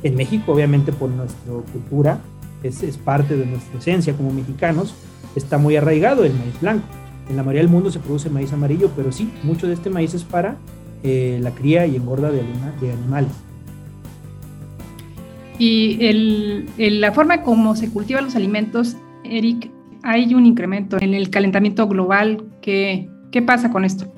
En 0.03 0.15
México, 0.15 0.51
obviamente, 0.51 0.91
por 0.91 1.09
nuestra 1.09 1.53
cultura, 1.71 2.19
es, 2.63 2.83
es 2.83 2.97
parte 2.97 3.35
de 3.37 3.45
nuestra 3.45 3.79
esencia 3.79 4.13
como 4.13 4.31
mexicanos, 4.31 4.93
está 5.35 5.57
muy 5.57 5.75
arraigado 5.75 6.23
el 6.23 6.33
maíz 6.33 6.59
blanco. 6.59 6.85
En 7.29 7.37
la 7.37 7.43
mayoría 7.43 7.61
del 7.61 7.71
mundo 7.71 7.91
se 7.91 7.99
produce 7.99 8.29
maíz 8.29 8.51
amarillo, 8.51 8.91
pero 8.95 9.11
sí, 9.11 9.31
mucho 9.43 9.67
de 9.67 9.73
este 9.73 9.89
maíz 9.89 10.13
es 10.13 10.23
para 10.23 10.57
eh, 11.03 11.39
la 11.41 11.51
cría 11.51 11.85
y 11.87 11.95
engorda 11.95 12.29
de, 12.29 12.43
de 12.81 12.91
animales. 12.91 13.31
Y 15.57 16.03
el, 16.05 17.01
la 17.01 17.11
forma 17.11 17.43
como 17.43 17.75
se 17.75 17.89
cultivan 17.91 18.25
los 18.25 18.35
alimentos, 18.35 18.97
Eric, 19.23 19.69
hay 20.01 20.33
un 20.33 20.47
incremento 20.47 20.97
en 20.99 21.13
el 21.13 21.29
calentamiento 21.29 21.87
global. 21.87 22.43
¿Qué, 22.63 23.07
qué 23.31 23.43
pasa 23.43 23.69
con 23.69 23.85
esto? 23.85 24.11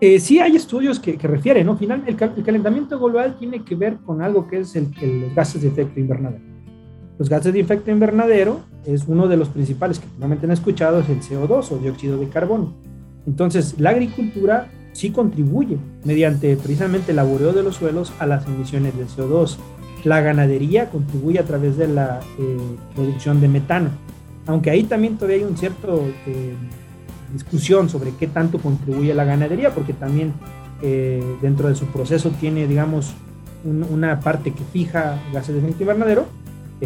Eh, 0.00 0.18
sí 0.18 0.40
hay 0.40 0.56
estudios 0.56 0.98
que, 0.98 1.12
refieren, 1.18 1.66
¿no? 1.66 1.76
Final, 1.76 2.04
el, 2.06 2.16
calentamiento 2.16 2.98
global 2.98 3.36
tiene 3.38 3.62
que 3.62 3.74
ver 3.74 3.98
con 3.98 4.22
algo 4.22 4.48
que 4.48 4.60
es 4.60 4.74
el, 4.76 4.90
los 5.02 5.34
gases 5.34 5.60
de 5.60 5.68
efecto 5.68 6.00
invernadero. 6.00 6.49
Los 7.20 7.28
gases 7.28 7.52
de 7.52 7.60
efecto 7.60 7.90
invernadero 7.90 8.60
es 8.86 9.04
uno 9.06 9.28
de 9.28 9.36
los 9.36 9.50
principales 9.50 9.98
que 9.98 10.06
probablemente 10.06 10.46
han 10.46 10.52
escuchado, 10.52 11.00
es 11.00 11.08
el 11.10 11.20
CO2 11.20 11.70
o 11.70 11.76
dióxido 11.76 12.16
de 12.16 12.30
carbono. 12.30 12.72
Entonces, 13.26 13.74
la 13.78 13.90
agricultura 13.90 14.68
sí 14.94 15.10
contribuye 15.10 15.76
mediante 16.02 16.56
precisamente 16.56 17.12
el 17.12 17.16
laboreo 17.16 17.52
de 17.52 17.62
los 17.62 17.76
suelos 17.76 18.10
a 18.20 18.26
las 18.26 18.46
emisiones 18.46 18.96
de 18.96 19.04
CO2. 19.04 19.58
La 20.04 20.22
ganadería 20.22 20.88
contribuye 20.88 21.38
a 21.38 21.44
través 21.44 21.76
de 21.76 21.88
la 21.88 22.20
eh, 22.38 22.56
producción 22.94 23.42
de 23.42 23.48
metano, 23.48 23.90
aunque 24.46 24.70
ahí 24.70 24.84
también 24.84 25.16
todavía 25.16 25.44
hay 25.44 25.44
un 25.44 25.58
cierto... 25.58 26.02
Eh, 26.26 26.54
discusión 27.32 27.88
sobre 27.88 28.10
qué 28.16 28.26
tanto 28.26 28.58
contribuye 28.58 29.14
la 29.14 29.22
ganadería, 29.22 29.70
porque 29.72 29.92
también 29.92 30.32
eh, 30.82 31.22
dentro 31.40 31.68
de 31.68 31.76
su 31.76 31.86
proceso 31.86 32.30
tiene, 32.40 32.66
digamos, 32.66 33.14
una 33.64 34.18
parte 34.18 34.52
que 34.52 34.64
fija 34.72 35.22
gases 35.32 35.54
de 35.54 35.60
efecto 35.60 35.84
invernadero, 35.84 36.26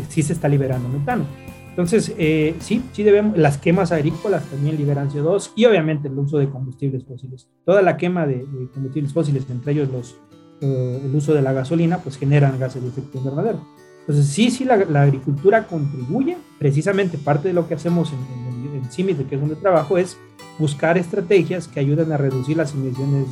sí 0.08 0.22
se 0.22 0.32
está 0.32 0.48
liberando 0.48 0.88
metano. 0.88 1.24
Entonces, 1.70 2.14
eh, 2.18 2.54
sí, 2.60 2.82
sí 2.92 3.02
debemos, 3.02 3.36
las 3.36 3.58
quemas 3.58 3.90
agrícolas 3.90 4.44
también 4.44 4.76
liberan 4.76 5.10
CO2 5.10 5.50
y 5.56 5.64
obviamente 5.64 6.06
el 6.06 6.18
uso 6.18 6.38
de 6.38 6.48
combustibles 6.48 7.04
fósiles. 7.04 7.48
Toda 7.64 7.82
la 7.82 7.96
quema 7.96 8.26
de, 8.26 8.46
combustibles 8.72 9.12
fósiles, 9.12 9.44
entre 9.50 9.72
ellos 9.72 9.88
los, 9.90 10.16
el 10.60 11.12
uso 11.12 11.34
de 11.34 11.42
la 11.42 11.52
gasolina, 11.52 11.98
pues 11.98 12.16
generan 12.16 12.60
gases 12.60 12.82
de 12.82 12.88
efecto 12.88 13.18
invernadero. 13.18 13.60
Entonces, 14.00 14.26
sí, 14.26 14.50
sí, 14.50 14.64
la, 14.64 15.02
agricultura 15.02 15.66
contribuye, 15.66 16.36
precisamente 16.58 17.18
parte 17.18 17.48
de 17.48 17.54
lo 17.54 17.66
que 17.66 17.74
hacemos 17.74 18.12
en, 18.12 18.74
en, 18.74 18.76
en 18.76 18.90
CIMIS, 18.92 19.16
que 19.28 19.34
es 19.34 19.40
donde 19.40 19.56
trabajo, 19.56 19.98
es 19.98 20.16
buscar 20.58 20.98
estrategias 20.98 21.68
que 21.68 21.80
ayuden 21.80 22.12
a 22.12 22.16
reducir 22.16 22.56
las 22.56 22.74
emisiones 22.74 23.26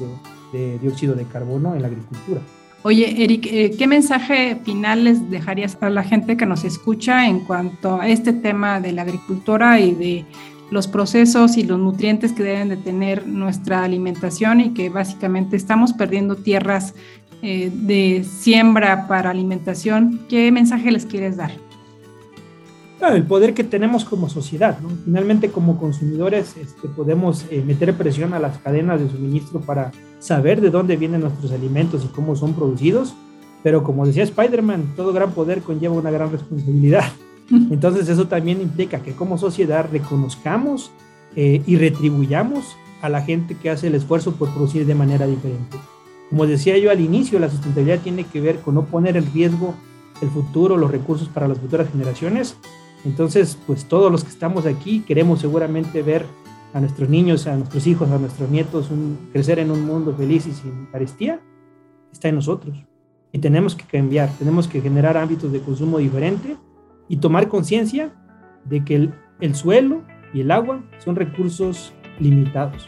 de, 0.53 0.79
dióxido 0.79 1.15
de 1.15 1.25
carbono 1.25 1.75
en 1.75 1.83
la 1.83 1.89
agricultura. 1.89 2.41
Oye, 2.85 3.23
Eric, 3.23 3.47
eh, 3.47 3.71
¿qué 3.79 3.87
mensaje 3.87 4.57
final 4.65 5.05
les 5.05 5.31
dejarías 5.31 5.79
a 5.81 5.89
la 5.89 6.03
gente 6.03 6.37
que 6.37 6.47
nos 6.47 6.65
escucha 6.65 7.29
en 7.29 7.41
cuanto 7.41 8.01
a 8.01 8.09
este 8.09 8.33
tema 8.33 8.81
de 8.81 8.91
la 8.91 9.03
agricultura 9.03 9.79
y 9.79 9.95
de 9.95 10.27
los 10.73 10.89
procesos 10.89 11.57
y 11.57 11.63
los 11.63 11.79
nutrientes 11.79 12.33
que 12.33 12.43
deben 12.43 12.71
de 12.71 12.77
tener 12.77 13.29
nuestra 13.29 13.85
alimentación 13.85 14.61
y 14.61 14.71
que 14.71 14.89
básicamente 14.89 15.55
estamos 15.55 15.93
perdiendo 15.93 16.35
tierras 16.35 16.95
eh, 17.43 17.71
de 17.73 18.25
siembra 18.25 19.07
para 19.07 19.31
alimentación? 19.31 20.21
¿Qué 20.29 20.51
mensaje 20.51 20.91
les 20.91 21.07
quieres 21.07 21.37
dar? 21.37 21.53
el 23.11 23.25
poder 23.25 23.53
que 23.53 23.65
tenemos 23.65 24.05
como 24.05 24.29
sociedad. 24.29 24.79
Finalmente, 25.05 25.51
como 25.51 25.77
consumidores, 25.77 26.57
este, 26.57 26.87
podemos 26.87 27.45
eh, 27.51 27.61
meter 27.67 27.93
presión 27.97 28.33
a 28.33 28.39
las 28.39 28.59
cadenas 28.59 29.01
de 29.01 29.11
suministro 29.11 29.61
para 29.61 29.91
saber 30.23 30.61
de 30.61 30.71
dónde 30.71 30.97
vienen 30.97 31.23
nuestros 31.23 31.51
alimentos 31.51 32.05
y 32.05 32.09
cómo 32.09 32.37
son 32.37 32.55
producidos. 32.55 33.15
Pero 33.65 33.83
como 33.83 34.07
decía 34.07 34.23
Spider-Man, 34.23 34.95
todo 34.97 35.13
gran 35.13 35.33
poder 35.33 35.63
conlleva 35.63 35.95
una 35.95 36.11
gran 36.11 36.31
responsabilidad. 36.31 37.05
Entonces 37.51 38.09
eso 38.09 38.29
también 38.29 38.61
implica 38.61 39.03
que 39.03 39.13
como 39.13 39.37
sociedad 39.37 39.89
reconozcamos 39.91 40.93
eh, 41.35 41.63
y 41.67 41.77
retribuyamos 41.77 42.77
a 43.03 43.09
la 43.09 43.23
gente 43.23 43.57
que 43.57 43.71
hace 43.71 43.89
el 43.89 43.97
esfuerzo 43.97 44.33
por 44.33 44.51
producir 44.51 44.87
de 44.87 44.95
manera 44.95 45.27
diferente. 45.27 45.77
Como 46.31 46.47
decía 46.47 46.79
yo 46.79 46.91
al 46.91 47.01
inicio, 47.01 47.41
la 47.41 47.51
sustentabilidad 47.51 47.99
tiene 48.01 48.25
que 48.25 48.41
ver 48.41 48.61
con 48.61 48.77
no 48.77 48.85
poner 48.85 49.17
en 49.17 49.31
riesgo 49.33 49.75
el 50.23 50.31
futuro, 50.31 50.77
los 50.77 50.91
recursos 50.91 51.29
para 51.29 51.49
las 51.49 51.59
futuras 51.59 51.91
generaciones. 51.91 52.57
Entonces, 53.05 53.59
pues 53.67 53.87
todos 53.87 54.11
los 54.11 54.23
que 54.23 54.31
estamos 54.31 54.67
aquí 54.67 55.01
queremos 55.01 55.41
seguramente 55.41 56.03
ver 56.03 56.27
a 56.73 56.81
nuestros 56.81 57.09
niños, 57.09 57.47
a 57.47 57.57
nuestros 57.57 57.87
hijos, 57.87 58.11
a 58.11 58.19
nuestros 58.19 58.51
nietos 58.51 58.89
crecer 59.33 59.59
en 59.59 59.71
un 59.71 59.85
mundo 59.85 60.15
feliz 60.15 60.47
y 60.47 60.53
sin 60.53 60.87
carestía. 60.87 61.41
Está 62.13 62.29
en 62.29 62.37
nosotros. 62.37 62.85
Y 63.33 63.39
tenemos 63.39 63.75
que 63.75 63.85
cambiar, 63.85 64.31
tenemos 64.39 64.69
que 64.69 64.81
generar 64.81 65.17
ámbitos 65.17 65.53
de 65.53 65.61
consumo 65.61 65.99
diferente 65.99 66.57
y 67.09 67.17
tomar 67.17 67.49
conciencia 67.49 68.13
de 68.65 68.85
que 68.85 69.11
el, 69.41 69.55
suelo 69.55 70.03
y 70.33 70.41
el 70.41 70.51
agua 70.51 70.83
son 70.99 71.17
recursos 71.17 71.93
limitados. 72.19 72.87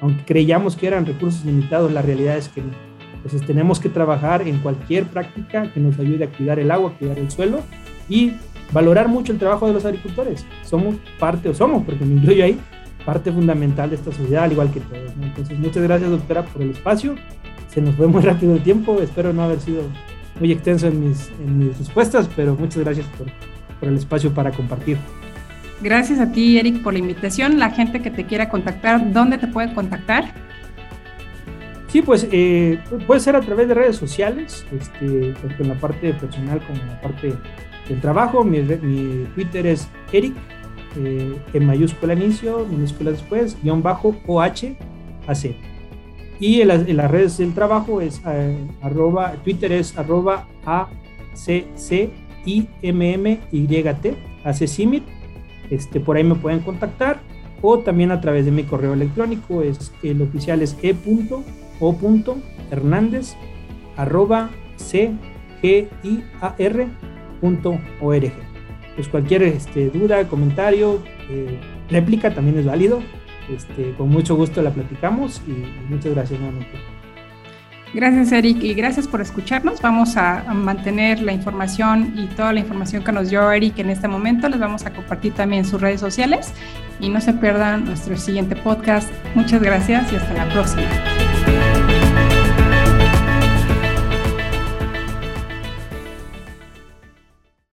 Aunque 0.00 0.24
creyamos 0.24 0.76
que 0.76 0.86
eran 0.86 1.06
recursos 1.06 1.44
limitados, 1.44 1.92
la 1.92 2.02
realidad 2.02 2.36
es 2.36 2.48
que 2.48 2.62
no. 2.62 2.72
Entonces 3.14 3.46
tenemos 3.46 3.80
que 3.80 3.88
trabajar 3.88 4.46
en 4.46 4.58
cualquier 4.58 5.06
práctica 5.06 5.72
que 5.72 5.80
nos 5.80 5.98
ayude 5.98 6.24
a 6.24 6.30
cuidar 6.30 6.58
el 6.58 6.70
agua, 6.70 6.94
cuidar 6.98 7.18
el 7.18 7.30
suelo 7.30 7.60
y 8.08 8.32
valorar 8.72 9.08
mucho 9.08 9.32
el 9.32 9.38
trabajo 9.38 9.66
de 9.66 9.72
los 9.72 9.84
agricultores. 9.84 10.44
Somos 10.62 10.96
parte, 11.18 11.48
o 11.48 11.54
somos, 11.54 11.84
porque 11.84 12.04
me 12.04 12.14
incluyo 12.14 12.44
ahí, 12.44 12.58
parte 13.04 13.32
fundamental 13.32 13.90
de 13.90 13.96
esta 13.96 14.12
sociedad, 14.12 14.44
al 14.44 14.52
igual 14.52 14.70
que 14.70 14.80
todos. 14.80 15.12
Entonces, 15.20 15.58
muchas 15.58 15.82
gracias, 15.82 16.10
doctora, 16.10 16.44
por 16.44 16.62
el 16.62 16.70
espacio. 16.70 17.16
Se 17.68 17.80
nos 17.80 17.94
fue 17.96 18.06
muy 18.06 18.22
rápido 18.22 18.54
el 18.54 18.62
tiempo. 18.62 19.00
Espero 19.00 19.32
no 19.32 19.42
haber 19.42 19.60
sido 19.60 19.82
muy 20.40 20.52
extenso 20.52 20.88
en 20.88 21.08
mis, 21.08 21.30
en 21.40 21.58
mis 21.58 21.78
respuestas, 21.78 22.28
pero 22.34 22.54
muchas 22.56 22.82
gracias 22.82 23.06
por, 23.18 23.26
por 23.80 23.88
el 23.88 23.96
espacio 23.96 24.32
para 24.32 24.50
compartir. 24.50 24.98
Gracias 25.80 26.18
a 26.18 26.32
ti, 26.32 26.58
Eric, 26.58 26.82
por 26.82 26.92
la 26.92 27.00
invitación. 27.00 27.58
La 27.58 27.70
gente 27.70 28.00
que 28.00 28.10
te 28.10 28.24
quiera 28.24 28.48
contactar, 28.48 29.12
¿dónde 29.12 29.38
te 29.38 29.46
puede 29.48 29.72
contactar? 29.74 30.32
Sí, 31.88 32.02
pues 32.02 32.26
eh, 32.32 32.80
puede 33.06 33.20
ser 33.20 33.36
a 33.36 33.40
través 33.40 33.68
de 33.68 33.74
redes 33.74 33.96
sociales, 33.96 34.66
este, 34.72 35.32
tanto 35.40 35.62
en 35.62 35.68
la 35.68 35.74
parte 35.76 36.12
personal 36.14 36.60
como 36.66 36.80
en 36.80 36.88
la 36.88 37.00
parte 37.00 37.34
del 37.88 38.00
trabajo. 38.00 38.42
Mi, 38.42 38.60
mi 38.60 39.26
Twitter 39.34 39.66
es 39.66 39.88
Eric, 40.12 40.34
eh, 40.96 41.36
en 41.52 41.66
mayúscula 41.66 42.14
inicio, 42.14 42.66
minúscula 42.70 43.10
después, 43.10 43.56
guion 43.62 43.82
bajo 43.82 44.14
OH 44.26 44.76
AC. 45.26 45.56
Y 46.40 46.60
en, 46.60 46.68
las 46.68 47.10
redes 47.10 47.38
del 47.38 47.54
trabajo 47.54 48.00
es 48.00 48.20
eh, 48.26 48.56
arroba, 48.82 49.32
Twitter 49.44 49.72
es 49.72 49.96
arroba 49.96 50.46
ACCIMMYT, 50.64 51.76
ACCIMIT. 54.44 55.04
Este, 55.70 56.00
por 56.00 56.16
ahí 56.16 56.24
me 56.24 56.34
pueden 56.34 56.60
contactar 56.60 57.20
o 57.62 57.78
también 57.78 58.10
a 58.10 58.20
través 58.20 58.44
de 58.44 58.50
mi 58.50 58.64
correo 58.64 58.92
electrónico 58.92 59.62
es 59.62 59.90
el 60.02 60.20
oficial 60.20 60.60
es 60.60 60.76
e.o.hernández 60.82 61.26
arroba 63.96 64.50
cgiar.org. 64.76 65.94
Pues 68.94 69.08
cualquier 69.08 69.42
este, 69.42 69.90
duda, 69.90 70.28
comentario, 70.28 71.02
eh, 71.28 71.58
réplica 71.90 72.32
también 72.34 72.58
es 72.58 72.66
válido. 72.66 73.02
Este, 73.50 73.92
con 73.98 74.08
mucho 74.08 74.36
gusto 74.36 74.62
la 74.62 74.70
platicamos 74.70 75.42
y 75.46 75.90
muchas 75.92 76.14
gracias 76.14 76.40
nuevamente. 76.40 76.94
Gracias, 77.94 78.32
Eric, 78.32 78.60
y 78.64 78.74
gracias 78.74 79.06
por 79.06 79.20
escucharnos. 79.20 79.80
Vamos 79.80 80.16
a 80.16 80.52
mantener 80.52 81.20
la 81.20 81.32
información 81.32 82.12
y 82.16 82.26
toda 82.26 82.52
la 82.52 82.58
información 82.58 83.04
que 83.04 83.12
nos 83.12 83.30
dio 83.30 83.52
Eric 83.52 83.78
en 83.78 83.90
este 83.90 84.08
momento. 84.08 84.48
Les 84.48 84.58
vamos 84.58 84.84
a 84.84 84.92
compartir 84.92 85.32
también 85.32 85.64
sus 85.64 85.80
redes 85.80 86.00
sociales 86.00 86.52
y 86.98 87.08
no 87.08 87.20
se 87.20 87.34
pierdan 87.34 87.84
nuestro 87.84 88.16
siguiente 88.16 88.56
podcast. 88.56 89.08
Muchas 89.36 89.62
gracias 89.62 90.12
y 90.12 90.16
hasta 90.16 90.34
la 90.34 90.48
próxima. 90.52 90.88